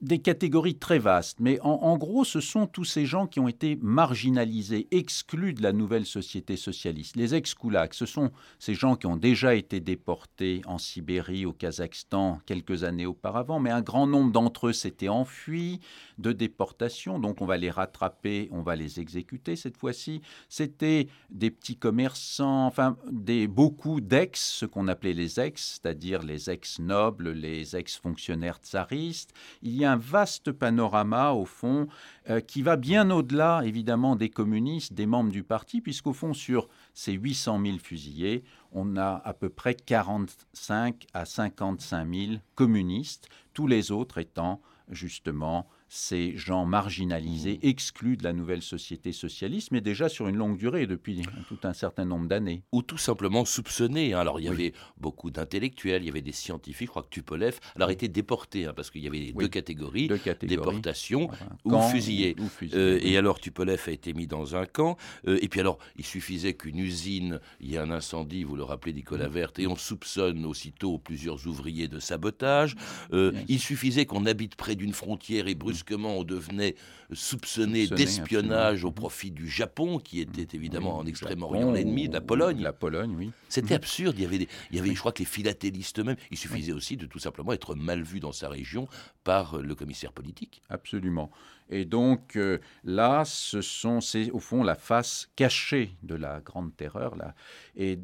des 0.00 0.18
catégories 0.18 0.76
très 0.76 0.98
vastes, 0.98 1.38
mais 1.40 1.58
en, 1.62 1.96
gros, 1.96 2.24
ce 2.24 2.40
sont 2.40 2.66
tous 2.66 2.84
ces 2.84 3.06
gens 3.06 3.26
qui 3.26 3.40
ont 3.40 3.48
été 3.48 3.78
marginalisés, 3.80 4.86
exclus 4.90 5.54
de 5.54 5.62
la 5.62 5.72
nouvelle 5.72 6.04
société 6.04 6.56
socialiste. 6.56 7.16
Les 7.16 7.34
ex-koulaks, 7.34 7.94
ce 7.94 8.04
sont 8.04 8.30
ces 8.58 8.74
gens 8.74 8.96
qui 8.96 9.06
ont 9.06 9.16
déjà 9.16 9.54
été 9.54 9.80
déportés 9.80 10.60
en 10.66 10.78
Sibérie, 10.78 11.46
au 11.46 11.52
Kazakhstan, 11.52 12.40
quelques 12.44 12.84
années 12.84 13.06
auparavant, 13.06 13.60
mais 13.60 13.70
un 13.70 13.80
grand 13.80 14.06
nombre 14.06 14.30
d'entre 14.30 14.68
eux 14.68 14.72
s'étaient 14.72 15.08
enfuis 15.08 15.80
de 16.18 16.32
déportation, 16.32 17.18
donc 17.18 17.40
on 17.40 17.46
va 17.46 17.56
les 17.56 17.70
rattraper, 17.70 18.48
on 18.52 18.62
va 18.62 18.76
les 18.76 19.00
exécuter 19.00 19.56
cette 19.56 19.78
fois-ci. 19.78 20.20
C'était 20.48 21.08
des 21.30 21.50
petits 21.50 21.76
commerçants, 21.76 22.66
enfin, 22.66 22.96
des, 23.10 23.46
beaucoup 23.46 24.00
d'ex, 24.00 24.40
ce 24.40 24.66
qu'on 24.66 24.88
appelait 24.88 25.14
les 25.14 25.40
ex, 25.40 25.80
c'est-à-dire 25.82 26.22
les 26.22 26.50
ex-nobles, 26.50 27.30
les 27.30 27.74
ex-fonctionnaires 27.74 28.58
tsaristes. 28.58 29.32
Il 29.62 29.74
y 29.74 29.84
a 29.84 29.93
un 29.94 29.96
vaste 29.96 30.50
panorama, 30.50 31.32
au 31.32 31.44
fond, 31.44 31.86
euh, 32.28 32.40
qui 32.40 32.62
va 32.62 32.74
bien 32.76 33.10
au-delà, 33.10 33.62
évidemment, 33.64 34.16
des 34.16 34.28
communistes, 34.28 34.92
des 34.92 35.06
membres 35.06 35.30
du 35.30 35.44
parti, 35.44 35.80
puisqu'au 35.80 36.12
fond, 36.12 36.32
sur 36.34 36.68
ces 36.94 37.12
800 37.12 37.60
000 37.64 37.78
fusillés, 37.78 38.42
on 38.72 38.96
a 38.96 39.22
à 39.24 39.34
peu 39.34 39.48
près 39.48 39.74
45 39.74 41.06
à 41.14 41.24
55 41.24 42.12
000 42.12 42.32
communistes, 42.56 43.28
tous 43.52 43.68
les 43.68 43.92
autres 43.92 44.18
étant 44.18 44.60
justement 44.90 45.68
ces 45.94 46.36
gens 46.36 46.64
marginalisés, 46.64 47.60
mmh. 47.62 47.66
exclus 47.68 48.16
de 48.16 48.24
la 48.24 48.32
nouvelle 48.32 48.62
société 48.62 49.12
socialiste, 49.12 49.70
mais 49.70 49.80
déjà 49.80 50.08
sur 50.08 50.26
une 50.26 50.36
longue 50.36 50.58
durée, 50.58 50.88
depuis 50.88 51.22
tout 51.46 51.58
un 51.62 51.72
certain 51.72 52.04
nombre 52.04 52.26
d'années. 52.26 52.64
Ou 52.72 52.82
tout 52.82 52.98
simplement 52.98 53.44
soupçonnés. 53.44 54.12
Hein. 54.12 54.18
Alors 54.18 54.40
il 54.40 54.46
y 54.46 54.48
avait 54.48 54.72
beaucoup 54.98 55.30
d'intellectuels, 55.30 56.02
il 56.02 56.06
y 56.06 56.08
avait 56.08 56.20
des 56.20 56.32
scientifiques, 56.32 56.88
je 56.88 56.90
crois 56.90 57.02
que 57.04 57.10
Tupolev, 57.10 57.60
alors 57.76 57.90
été 57.90 58.08
déporté, 58.08 58.66
hein, 58.66 58.72
parce 58.74 58.90
qu'il 58.90 59.04
y 59.04 59.06
avait 59.06 59.32
deux 59.32 59.46
catégories, 59.46 60.10
déportation 60.42 61.30
ou, 61.64 61.80
fusillé. 61.82 62.34
Euh, 62.74 62.98
et 63.00 63.16
alors 63.16 63.38
Tupolev 63.38 63.80
a 63.86 63.92
été 63.92 64.14
mis 64.14 64.26
dans 64.26 64.56
un 64.56 64.66
camp, 64.66 64.96
euh, 65.28 65.38
et 65.42 65.48
puis 65.48 65.60
alors 65.60 65.78
il 65.96 66.04
suffisait 66.04 66.54
qu'une 66.54 66.78
usine, 66.78 67.38
il 67.60 67.70
y 67.70 67.78
a 67.78 67.82
un 67.82 67.90
incendie, 67.92 68.42
vous 68.42 68.56
le 68.56 68.64
rappelez 68.64 68.94
Nicolas 68.94 69.28
mmh. 69.28 69.32
Verte, 69.32 69.58
et 69.60 69.68
on 69.68 69.76
soupçonne 69.76 70.44
aussitôt 70.44 70.98
plusieurs 70.98 71.46
ouvriers 71.46 71.86
de 71.86 72.00
sabotage. 72.00 72.74
Euh, 73.12 73.30
il 73.46 73.60
suffisait 73.60 74.06
qu'on 74.06 74.26
habite 74.26 74.56
près 74.56 74.74
d'une 74.74 74.92
frontière 74.92 75.46
et 75.46 75.54
brusquement 75.84 76.18
on 76.18 76.24
devenait 76.24 76.74
soupçonné 77.12 77.86
d'espionnage 77.86 78.84
au 78.84 78.90
profit 78.90 79.30
du 79.30 79.48
Japon, 79.48 79.98
qui 79.98 80.20
était 80.20 80.56
évidemment 80.56 80.98
en 80.98 81.06
Extrême-Orient 81.06 81.70
l'ennemi, 81.72 82.08
de 82.08 82.14
la 82.14 82.20
Pologne. 82.20 82.62
La 82.62 82.72
Pologne, 82.72 83.14
oui. 83.16 83.30
C'était 83.48 83.74
absurde. 83.74 84.16
Il 84.18 84.22
y 84.22 84.26
avait, 84.26 84.48
il 84.70 84.76
y 84.76 84.78
avait, 84.78 84.92
je 84.94 84.98
crois 84.98 85.12
que 85.12 85.20
les 85.20 85.24
philatélistes 85.24 85.98
eux-mêmes, 85.98 86.16
il 86.30 86.38
suffisait 86.38 86.72
aussi 86.72 86.96
de 86.96 87.06
tout 87.06 87.18
simplement 87.18 87.52
être 87.52 87.74
mal 87.74 88.02
vu 88.02 88.20
dans 88.20 88.32
sa 88.32 88.48
région 88.48 88.88
par 89.22 89.58
le 89.58 89.74
commissaire 89.74 90.12
politique. 90.12 90.62
Absolument. 90.70 91.30
Et 91.70 91.84
donc 91.84 92.36
euh, 92.36 92.58
là, 92.84 93.24
ce 93.24 93.60
sont, 93.60 94.00
c'est 94.00 94.30
au 94.30 94.38
fond 94.38 94.62
la 94.62 94.74
face 94.74 95.28
cachée 95.36 95.96
de 96.02 96.14
la 96.14 96.40
grande 96.40 96.74
terreur. 96.76 97.16
Là. 97.16 97.34
Et 97.76 97.98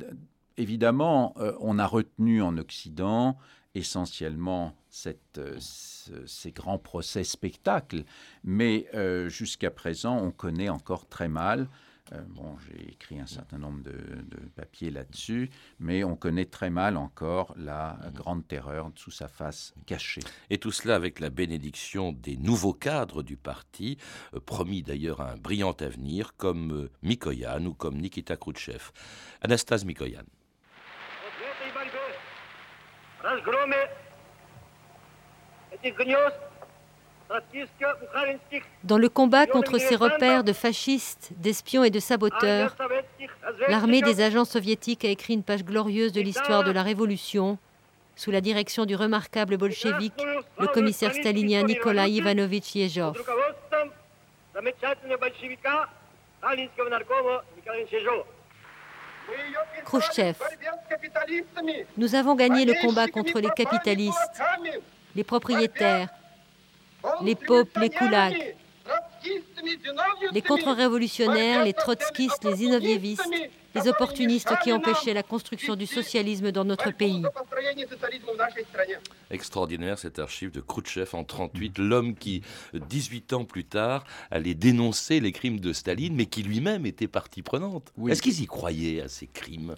évidemment, 0.57 1.35
euh, 1.39 1.53
on 1.61 1.79
a 1.79 1.87
retenu 1.87 2.43
en 2.43 2.57
Occident 2.57 3.37
essentiellement 3.75 4.75
euh, 5.39 5.59
ces 6.27 6.53
grands 6.53 6.79
procès 6.79 7.25
spectacles, 7.25 8.05
mais 8.43 8.87
euh, 8.95 9.29
jusqu'à 9.29 9.71
présent, 9.71 10.19
on 10.19 10.31
connaît 10.31 10.69
encore 10.69 11.09
très 11.09 11.29
mal. 11.29 11.69
Euh, 12.13 12.21
bon, 12.29 12.57
j'ai 12.67 12.89
écrit 12.91 13.21
un 13.21 13.27
certain 13.27 13.59
nombre 13.59 13.85
de, 13.85 13.93
papiers 14.57 14.91
là-dessus, 14.91 15.49
mais 15.79 16.03
on 16.03 16.17
connaît 16.17 16.47
très 16.47 16.71
mal 16.71 16.97
encore 16.97 17.55
la 17.57 18.01
grande 18.13 18.47
terreur 18.49 18.91
sous 18.97 19.13
sa 19.13 19.29
face 19.29 19.75
cachée. 19.87 20.23
Et 20.51 20.59
tout 20.59 20.73
cela 20.73 20.97
avec 20.97 21.21
la 21.21 21.31
bénédiction 21.31 22.13
des 22.13 22.37
nouveaux 22.37 22.75
cadres 22.75 23.23
du 23.23 23.37
parti, 23.37 23.97
promis 24.45 24.83
d'ailleurs 24.83 25.21
un 25.21 25.37
brillant 25.37 25.77
avenir, 25.79 26.35
comme 26.37 26.89
Mikoyan 27.03 27.65
ou 27.67 27.75
comme 27.75 28.01
Nikita 28.01 28.37
Khrouchtchev. 28.37 28.91
Anastase 29.43 29.85
Mikoyan. 29.85 30.25
Dans 38.85 38.99
le 38.99 39.09
combat 39.09 39.47
contre 39.47 39.79
ces 39.79 39.95
repères 39.95 40.43
de 40.45 40.53
fascistes, 40.53 41.31
d'espions 41.37 41.85
et 41.85 41.91
de 41.91 42.01
saboteurs, 42.01 42.77
l'armée 43.69 44.03
des 44.03 44.21
agents 44.21 44.45
soviétiques 44.45 45.05
a 45.05 45.09
écrit 45.09 45.35
une 45.35 45.43
page 45.43 45.65
glorieuse 45.65 46.13
de 46.13 46.21
l'histoire 46.21 46.65
de 46.65 46.73
la 46.73 46.83
Révolution 46.83 47.59
sous 48.17 48.31
la 48.31 48.41
direction 48.41 48.85
du 48.85 48.97
remarquable 48.97 49.57
bolchevique, 49.57 50.23
le 50.59 50.67
commissaire 50.67 51.15
stalinien 51.15 51.63
Nikolai 51.63 52.11
Ivanovitch 52.11 52.75
Yezhov. 52.75 53.17
Khrushchev. 59.85 60.37
Nous 61.97 62.15
avons 62.15 62.35
gagné 62.35 62.65
le 62.65 62.75
combat 62.81 63.09
contre 63.09 63.41
les 63.41 63.51
capitalistes, 63.51 64.43
les 65.15 65.25
propriétaires, 65.25 66.09
les 67.23 67.35
popes, 67.35 67.77
les 67.79 67.91
koulaks, 67.91 68.57
les 70.33 70.43
contre-révolutionnaires, 70.43 71.65
les 71.65 71.73
trotskistes, 71.73 72.45
les 72.45 72.65
inovievistes, 72.65 73.23
les 73.75 73.89
opportunistes 73.89 74.53
qui 74.63 74.73
empêchaient 74.73 75.15
la 75.15 75.23
construction 75.23 75.77
du 75.77 75.87
socialisme 75.87 76.53
dans 76.53 76.65
notre 76.65 76.91
pays. 76.91 77.23
Extraordinaire 79.31 79.99
cet 79.99 80.19
archive 80.19 80.51
de 80.51 80.61
Khrouchtchev 80.61 81.11
en 81.15 81.25
38, 81.25 81.79
l'homme 81.79 82.15
qui, 82.15 82.43
18 82.75 83.33
ans 83.33 83.45
plus 83.45 83.65
tard, 83.65 84.05
allait 84.31 84.55
dénoncer 84.55 85.21
les 85.21 85.33
crimes 85.33 85.61
de 85.61 85.73
Staline, 85.73 86.15
mais 86.15 86.27
qui 86.27 86.43
lui-même 86.43 86.87
était 86.87 87.09
partie 87.09 87.43
prenante. 87.43 87.93
Est-ce 88.09 88.23
qu'ils 88.23 88.43
y 88.43 88.47
croyaient 88.47 89.03
à 89.03 89.09
ces 89.09 89.27
crimes? 89.27 89.77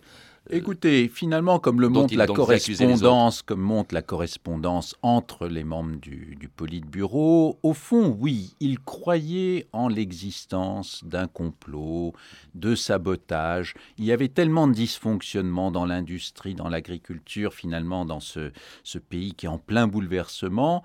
Écoutez, 0.50 1.08
finalement, 1.08 1.60
comme 1.60 1.80
le 1.80 1.88
montre 1.88 2.16
la 2.16 2.26
correspondance, 2.26 3.42
comme 3.42 3.60
montre 3.60 3.94
la 3.94 4.02
correspondance 4.02 4.96
entre 5.02 5.46
les 5.46 5.62
membres 5.62 5.96
du, 6.00 6.36
du 6.38 6.48
Politburo, 6.48 7.60
au 7.62 7.72
fond, 7.72 8.16
oui, 8.18 8.54
ils 8.58 8.80
croyaient 8.80 9.68
en 9.72 9.88
l'existence 9.88 11.04
d'un 11.04 11.28
complot, 11.28 12.12
de 12.54 12.74
sabotage. 12.74 13.74
Il 13.98 14.04
y 14.04 14.10
avait 14.10 14.28
tellement 14.28 14.66
de 14.66 14.72
dysfonctionnements 14.72 15.70
dans 15.70 15.86
l'industrie, 15.86 16.54
dans 16.54 16.68
l'agriculture, 16.68 17.54
finalement, 17.54 18.04
dans 18.04 18.20
ce, 18.20 18.50
ce 18.82 18.98
pays 18.98 19.34
qui 19.34 19.46
est 19.46 19.50
en 19.50 19.58
plein 19.58 19.86
bouleversement, 19.86 20.82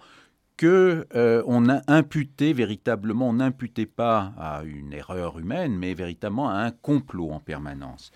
que 0.56 1.08
euh, 1.16 1.44
on 1.48 1.68
a 1.68 1.82
imputé 1.88 2.54
véritablement, 2.54 3.30
on 3.30 3.34
n'imputait 3.34 3.86
pas 3.88 4.34
à 4.38 4.64
une 4.64 4.94
erreur 4.94 5.40
humaine, 5.40 5.76
mais 5.78 5.96
véritablement 5.96 6.50
à 6.50 6.58
un 6.58 6.72
complot 6.72 7.32
en 7.32 7.40
permanence. 7.40 8.12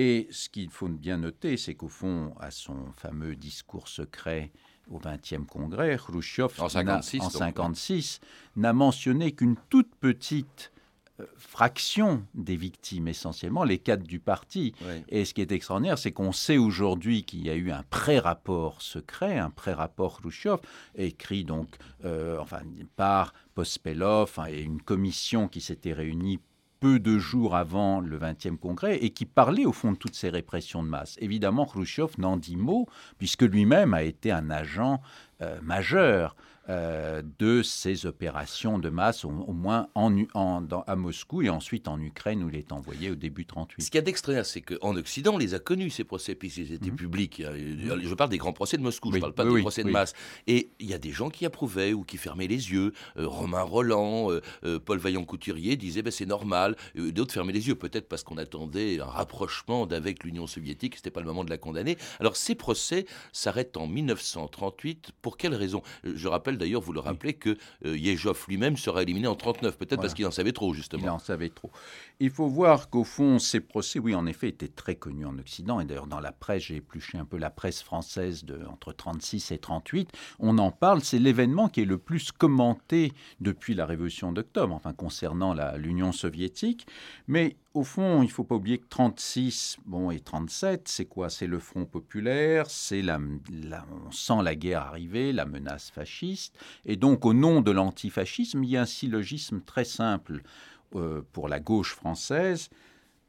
Et 0.00 0.28
ce 0.30 0.48
qu'il 0.48 0.70
faut 0.70 0.86
bien 0.86 1.16
noter, 1.16 1.56
c'est 1.56 1.74
qu'au 1.74 1.88
fond, 1.88 2.32
à 2.38 2.52
son 2.52 2.92
fameux 2.96 3.34
discours 3.34 3.88
secret 3.88 4.52
au 4.88 5.00
20e 5.00 5.44
congrès, 5.44 5.96
Khrushchev, 5.96 6.54
en 6.60 6.68
1956, 6.68 8.20
n'a 8.54 8.72
mentionné 8.72 9.32
qu'une 9.32 9.56
toute 9.68 9.92
petite 9.96 10.70
euh, 11.18 11.26
fraction 11.36 12.24
des 12.34 12.54
victimes, 12.54 13.08
essentiellement 13.08 13.64
les 13.64 13.78
cadres 13.78 14.06
du 14.06 14.20
parti. 14.20 14.72
Et 15.08 15.24
ce 15.24 15.34
qui 15.34 15.40
est 15.40 15.50
extraordinaire, 15.50 15.98
c'est 15.98 16.12
qu'on 16.12 16.30
sait 16.30 16.58
aujourd'hui 16.58 17.24
qu'il 17.24 17.44
y 17.44 17.50
a 17.50 17.56
eu 17.56 17.72
un 17.72 17.82
pré-rapport 17.90 18.80
secret, 18.80 19.36
un 19.36 19.50
pré-rapport 19.50 20.20
Khrushchev, 20.20 20.58
écrit 20.94 21.42
donc 21.42 21.76
euh, 22.04 22.38
enfin, 22.38 22.60
par 22.94 23.34
Pospelov 23.56 24.38
et 24.48 24.62
une 24.62 24.80
commission 24.80 25.48
qui 25.48 25.60
s'était 25.60 25.92
réunie 25.92 26.38
peu 26.80 26.98
de 26.98 27.18
jours 27.18 27.56
avant 27.56 28.00
le 28.00 28.18
20e 28.18 28.56
congrès 28.56 28.96
et 28.96 29.10
qui 29.10 29.24
parlait 29.24 29.64
au 29.64 29.72
fond 29.72 29.92
de 29.92 29.96
toutes 29.96 30.14
ces 30.14 30.30
répressions 30.30 30.82
de 30.82 30.88
masse. 30.88 31.16
Évidemment, 31.20 31.66
Khrushchev 31.66 32.12
n'en 32.18 32.36
dit 32.36 32.56
mot, 32.56 32.86
puisque 33.18 33.42
lui-même 33.42 33.94
a 33.94 34.02
été 34.02 34.30
un 34.30 34.50
agent 34.50 35.00
euh, 35.42 35.60
majeur 35.62 36.36
euh, 36.70 37.22
de 37.38 37.62
ces 37.62 38.04
opérations 38.04 38.78
de 38.78 38.90
masse, 38.90 39.24
au, 39.24 39.30
moins 39.30 39.88
en, 39.94 40.12
à 40.86 40.96
Moscou 40.96 41.42
et 41.42 41.48
ensuite 41.48 41.88
en 41.88 41.98
Ukraine 42.00 42.42
où 42.42 42.50
il 42.50 42.56
est 42.56 42.72
envoyé 42.72 43.10
au 43.10 43.14
début 43.14 43.46
38. 43.46 43.82
Ce 43.82 43.90
qu'il 43.90 43.96
y 43.96 43.98
a 43.98 44.02
d'extraordinaire, 44.02 44.44
c'est 44.44 44.60
qu'en 44.60 44.94
Occident, 44.96 45.34
on 45.34 45.38
les 45.38 45.54
a 45.54 45.58
connus, 45.58 45.90
ces 45.90 46.04
procès, 46.04 46.34
puisqu'ils 46.34 46.72
étaient 46.72 46.90
mhm. 46.90 46.96
publics. 46.96 47.42
Je 47.42 48.14
parle 48.14 48.30
des 48.30 48.38
grands 48.38 48.52
procès 48.52 48.76
de 48.76 48.82
Moscou, 48.82 49.10
je 49.10 49.16
ne 49.16 49.20
parle 49.20 49.34
pas 49.34 49.44
des 49.44 49.60
procès 49.60 49.82
de 49.82 49.90
masse. 49.90 50.12
Et 50.46 50.70
il 50.78 50.86
y 50.86 50.94
a 50.94 50.98
des 50.98 51.10
gens 51.10 51.30
qui 51.30 51.46
approuvaient 51.46 51.92
ou 51.92 52.04
qui 52.04 52.18
fermaient 52.18 52.46
les 52.46 52.70
yeux. 52.70 52.92
Euh, 53.16 53.26
Romain 53.26 53.62
Roland, 53.62 54.30
euh, 54.30 54.78
Paul 54.78 54.98
Vaillant-Couturier 54.98 55.76
disaient 55.76 56.02
ben, 56.02 56.10
c'est 56.10 56.26
normal. 56.26 56.76
D'autres 56.94 57.32
fermaient 57.32 57.52
les 57.52 57.68
yeux, 57.68 57.76
peut-être 57.76 58.08
parce 58.08 58.22
qu'on 58.22 58.36
attendait 58.36 59.00
un 59.00 59.06
rapprochement 59.06 59.86
d'avec 59.86 60.22
l'Union 60.24 60.46
soviétique, 60.46 60.96
ce 60.96 61.00
n'était 61.00 61.10
pas 61.10 61.20
le 61.20 61.26
moment 61.26 61.44
de 61.44 61.50
la 61.50 61.58
condamner. 61.58 61.96
Alors 62.20 62.36
ces 62.36 62.54
procès 62.54 63.06
s'arrêtent 63.32 63.76
en 63.76 63.86
1938. 63.86 65.12
Pour 65.22 65.36
quelle 65.38 65.54
raison? 65.54 65.82
Je 66.04 66.28
rappelle 66.28 66.57
d'ailleurs, 66.58 66.82
vous 66.82 66.92
le 66.92 67.00
rappelez, 67.00 67.34
que 67.34 67.56
euh, 67.84 67.96
Yejov 67.96 68.44
lui-même 68.48 68.76
sera 68.76 69.02
éliminé 69.02 69.26
en 69.26 69.34
39, 69.34 69.78
peut-être 69.78 70.00
parce 70.00 70.14
qu'il 70.14 70.26
en 70.26 70.30
savait 70.30 70.52
trop, 70.52 70.74
justement. 70.74 71.02
Il 71.04 71.10
en 71.10 71.18
savait 71.18 71.48
trop. 71.48 71.70
Il 72.20 72.30
faut 72.30 72.48
voir 72.48 72.90
qu'au 72.90 73.04
fond, 73.04 73.38
ces 73.38 73.60
procès, 73.60 73.98
oui, 73.98 74.14
en 74.14 74.26
effet, 74.26 74.48
étaient 74.48 74.68
très 74.68 74.96
connus 74.96 75.26
en 75.26 75.38
Occident. 75.38 75.80
Et 75.80 75.84
d'ailleurs, 75.84 76.06
dans 76.06 76.20
la 76.20 76.32
presse, 76.32 76.64
j'ai 76.64 76.76
épluché 76.76 77.18
un 77.18 77.24
peu 77.24 77.38
la 77.38 77.50
presse 77.50 77.82
française 77.82 78.44
de 78.44 78.60
entre 78.66 78.92
36 78.92 79.52
et 79.52 79.58
38. 79.58 80.10
On 80.38 80.58
en 80.58 80.70
parle. 80.70 81.00
C'est 81.02 81.18
l'événement 81.18 81.68
qui 81.68 81.82
est 81.82 81.86
le 81.86 81.98
plus 81.98 82.32
commenté 82.32 83.12
depuis 83.40 83.74
la 83.74 83.86
Révolution 83.86 84.32
d'octobre, 84.32 84.74
enfin 84.74 84.92
concernant 84.92 85.54
l'Union 85.76 86.12
soviétique. 86.12 86.86
Mais 87.26 87.56
au 87.74 87.84
fond, 87.84 88.22
il 88.22 88.26
ne 88.26 88.30
faut 88.30 88.44
pas 88.44 88.54
oublier 88.54 88.78
que 88.78 88.88
36 88.88 89.78
bon, 89.84 90.10
et 90.10 90.20
37, 90.20 90.88
c'est 90.88 91.04
quoi? 91.04 91.30
C'est 91.30 91.46
le 91.46 91.58
Front 91.58 91.84
populaire, 91.84 92.70
c'est 92.70 93.02
la, 93.02 93.18
on 94.06 94.10
sent 94.10 94.42
la 94.42 94.54
guerre 94.54 94.82
arriver, 94.82 95.32
la 95.32 95.44
menace 95.44 95.90
fasciste. 95.90 96.56
Et 96.86 96.96
donc, 96.96 97.24
au 97.24 97.34
nom 97.34 97.60
de 97.60 97.70
l'antifascisme, 97.70 98.64
il 98.64 98.70
y 98.70 98.76
a 98.76 98.82
un 98.82 98.86
syllogisme 98.86 99.60
très 99.60 99.84
simple 99.84 100.42
euh, 100.94 101.22
pour 101.32 101.48
la 101.48 101.60
gauche 101.60 101.94
française. 101.94 102.70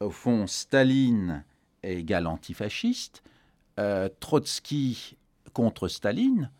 Au 0.00 0.10
fond, 0.10 0.46
Staline 0.46 1.44
est 1.82 1.96
égal 1.96 2.26
antifasciste, 2.26 3.22
euh, 3.78 4.08
Trotsky 4.20 5.16
contre 5.52 5.88
Staline, 5.88 6.50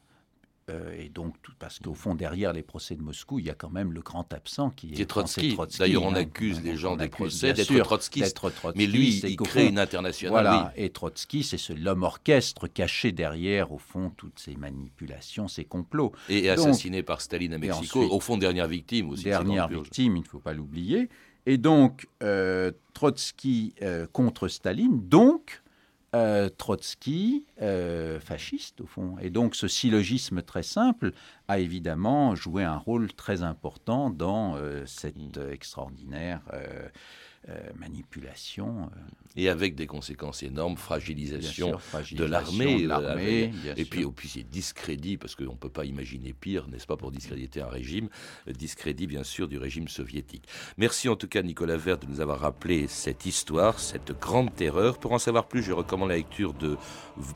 euh, 0.71 0.95
et 0.99 1.09
donc, 1.09 1.35
parce 1.59 1.79
qu'au 1.79 1.95
fond, 1.95 2.15
derrière 2.15 2.53
les 2.53 2.63
procès 2.63 2.95
de 2.95 3.03
Moscou, 3.03 3.39
il 3.39 3.47
y 3.47 3.51
a 3.51 3.55
quand 3.55 3.71
même 3.71 3.93
le 3.93 4.01
grand 4.01 4.33
absent 4.33 4.71
qui, 4.71 4.93
est, 4.95 5.07
Trotsky. 5.07 5.57
D'ailleurs, 5.79 6.05
on 6.05 6.13
hein. 6.15 6.21
accuse 6.21 6.63
les 6.63 6.77
gens 6.77 6.97
des 6.97 7.09
procès 7.09 7.53
d'être 7.53 7.77
trotskistes. 7.81 8.41
Mais 8.77 8.87
lui, 8.87 9.21
il 9.25 9.37
crée 9.37 9.67
une 9.67 9.79
internationale. 9.79 10.43
Voilà, 10.43 10.73
et 10.77 10.91
Trotsky, 10.91 11.43
c'est 11.43 11.59
l'homme 11.75 12.03
orchestre 12.03 12.69
caché 12.69 13.13
derrière, 13.13 13.73
au 13.73 13.79
fond, 13.79 14.13
toutes 14.17 14.39
ces 14.39 14.57
manipulations, 14.57 15.49
ces 15.49 15.65
complots. 15.65 16.13
Et 16.29 16.49
assassiné 16.51 17.03
par 17.03 17.21
Staline 17.21 17.55
à 17.55 17.59
Mexico, 17.59 18.01
au 18.03 18.21
fond, 18.21 18.37
dernière 18.37 18.69
victime 18.69 19.11
aussi. 19.11 19.25
Dernière 19.25 19.69
victime, 19.69 20.17
il 20.17 20.23
ne 20.23 20.29
faut 20.29 20.41
pas 20.41 20.53
l'oublier. 20.53 21.09
Et 21.47 21.57
donc, 21.57 22.07
euh, 22.23 22.71
Trotsky 22.93 23.75
euh, 23.83 24.07
contre 24.13 24.49
Staline, 24.49 25.09
donc 25.09 25.63
euh, 26.15 26.49
Trotsky, 26.49 27.45
euh, 27.63 28.19
fasciste 28.21 28.81
au 28.81 28.87
fond. 28.87 29.17
Et 29.21 29.31
donc 29.31 29.55
ce 29.55 29.69
syllogisme 29.69 30.43
très 30.43 30.63
simple 30.63 31.13
a 31.49 31.59
évidemment 31.59 32.35
joué 32.35 32.65
un 32.65 32.77
rôle 32.77 33.13
très 33.13 33.43
important 33.43 34.11
dans 34.11 34.57
euh, 34.57 34.85
cette 34.87 35.17
mm. 35.17 35.51
extraordinaire 35.51 36.41
euh, 36.53 36.89
manipulation. 37.77 38.83
Euh. 38.83 39.01
Et 39.37 39.49
avec 39.49 39.77
des 39.77 39.87
conséquences 39.87 40.43
énormes, 40.43 40.77
fragilisation, 40.77 41.79
de 42.13 42.25
l'armée, 42.25 42.89
euh, 42.91 43.75
et 43.77 43.85
puis 43.85 44.05
au 44.05 44.11
plus 44.11 44.39
discrédit, 44.39 45.17
parce 45.17 45.37
qu'on 45.37 45.53
ne 45.53 45.57
peut 45.57 45.71
pas 45.71 45.85
imaginer 45.85 46.33
pire, 46.33 46.67
n'est-ce 46.69 46.87
pas, 46.87 46.97
pour 46.97 47.13
discréditer 47.13 47.61
un 47.61 47.69
régime, 47.69 48.09
discrédit 48.49 49.07
bien 49.07 49.23
sûr 49.23 49.47
du 49.47 49.57
régime 49.57 49.89
soviétique. 49.89 50.49
Merci 50.79 51.09
en 51.09 51.15
tout 51.15 51.29
cas 51.29 51.43
Nicolas 51.43 51.77
Vert 51.77 51.99
de 51.99 52.07
nous 52.07 52.21
avoir 52.21 52.41
rappelé 52.41 52.89
cette 52.89 53.25
histoire, 53.25 53.79
cette 53.79 54.19
grande 54.19 54.53
terreur. 54.55 54.99
Pour 54.99 55.13
en 55.13 55.19
savoir 55.19 55.47
plus, 55.47 55.63
je 55.63 55.73
recommande 55.73 56.09
la 56.09 56.17
lecture 56.17 56.53
de 56.53 56.77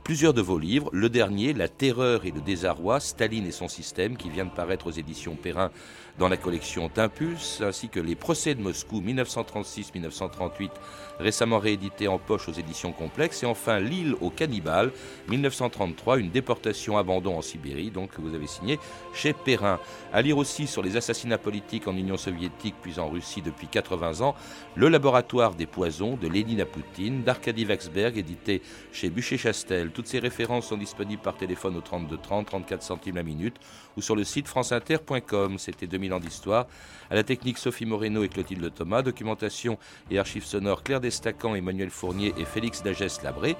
plusieurs 0.03 0.35
de 0.35 0.43
vos 0.43 0.59
livres. 0.59 0.91
Le 0.93 1.09
dernier, 1.09 1.53
La 1.53 1.69
terreur 1.69 2.25
et 2.25 2.33
le 2.33 2.41
désarroi, 2.41 2.99
Staline 2.99 3.47
et 3.47 3.53
son 3.53 3.69
système, 3.69 4.17
qui 4.17 4.31
vient 4.31 4.47
de 4.47 4.51
paraître 4.51 4.89
aux 4.89 4.93
éditions 4.93 5.37
Perrin 5.37 5.71
dans 6.19 6.29
la 6.29 6.37
collection 6.37 6.89
Timpus, 6.89 7.61
ainsi 7.61 7.89
que 7.89 7.99
Les 7.99 8.15
procès 8.15 8.55
de 8.55 8.63
Moscou 8.63 9.01
1936-1938, 9.01 10.71
récemment 11.19 11.59
réédité 11.59 12.07
en 12.07 12.19
poche 12.19 12.49
aux 12.49 12.53
éditions 12.53 12.93
complexes, 12.93 13.43
et 13.43 13.47
enfin 13.47 13.81
L'île 13.81 14.15
aux 14.21 14.31
cannibales 14.31 14.93
1933, 15.29 16.19
une 16.19 16.31
déportation 16.31 16.99
abandon 16.99 17.37
en 17.37 17.43
Sibérie, 17.43 17.91
donc 17.91 18.13
que 18.13 18.21
vous 18.21 18.35
avez 18.35 18.47
signé 18.47 18.79
chez 19.13 19.33
Perrin. 19.33 19.81
À 20.13 20.23
lire 20.23 20.39
aussi 20.39 20.67
sur 20.67 20.83
les 20.83 20.97
assassinats 20.97 21.39
politiques 21.39 21.89
en 21.89 21.97
Union 21.97 22.17
soviétique 22.17 22.77
puis 22.81 22.99
en 23.01 23.09
Russie 23.09 23.43
depuis 23.43 23.67
80 23.67 24.21
ans, 24.21 24.35
Le 24.77 24.89
laboratoire 24.89 25.55
des 25.55 25.67
poisons 25.67 26.17
de 26.17 26.29
Lénine 26.29 26.65
Poutine, 26.65 27.23
d'Arkady 27.23 27.65
Waxberg, 27.65 28.19
édité 28.19 28.63
chez 28.93 29.11
Bûcher-Chastel. 29.11 29.91
Toutes 29.91 30.07
ces 30.07 30.19
références 30.19 30.69
sont 30.69 30.77
disponibles 30.77 31.23
par 31.23 31.37
téléphone 31.37 31.77
au 31.77 31.81
32 31.81 32.19
30, 32.19 32.47
34 32.47 32.83
centimes 32.83 33.17
la 33.17 33.23
minute 33.23 33.57
ou 33.97 34.03
sur 34.03 34.17
le 34.17 34.25
site 34.25 34.49
franceinter.com. 34.49 35.59
C'était 35.59 35.87
2000 35.87 36.13
ans 36.15 36.21
d'histoire. 36.21 36.67
À 37.11 37.15
la 37.15 37.23
technique 37.23 37.59
Sophie 37.59 37.87
Moreno 37.87 38.23
et 38.23 38.29
Clotilde 38.29 38.73
Thomas. 38.75 39.03
Documentation 39.03 39.79
et 40.11 40.19
archives 40.19 40.45
sonores 40.45 40.83
Claire 40.83 41.01
Destacan, 41.01 41.55
Emmanuel 41.55 41.91
Fournier 41.91 42.35
et 42.39 42.45
Félix 42.45 42.83
Dagès 42.83 43.23
Labré. 43.23 43.57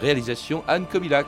Réalisation 0.00 0.64
Anne 0.68 0.86
Comilac. 0.86 1.26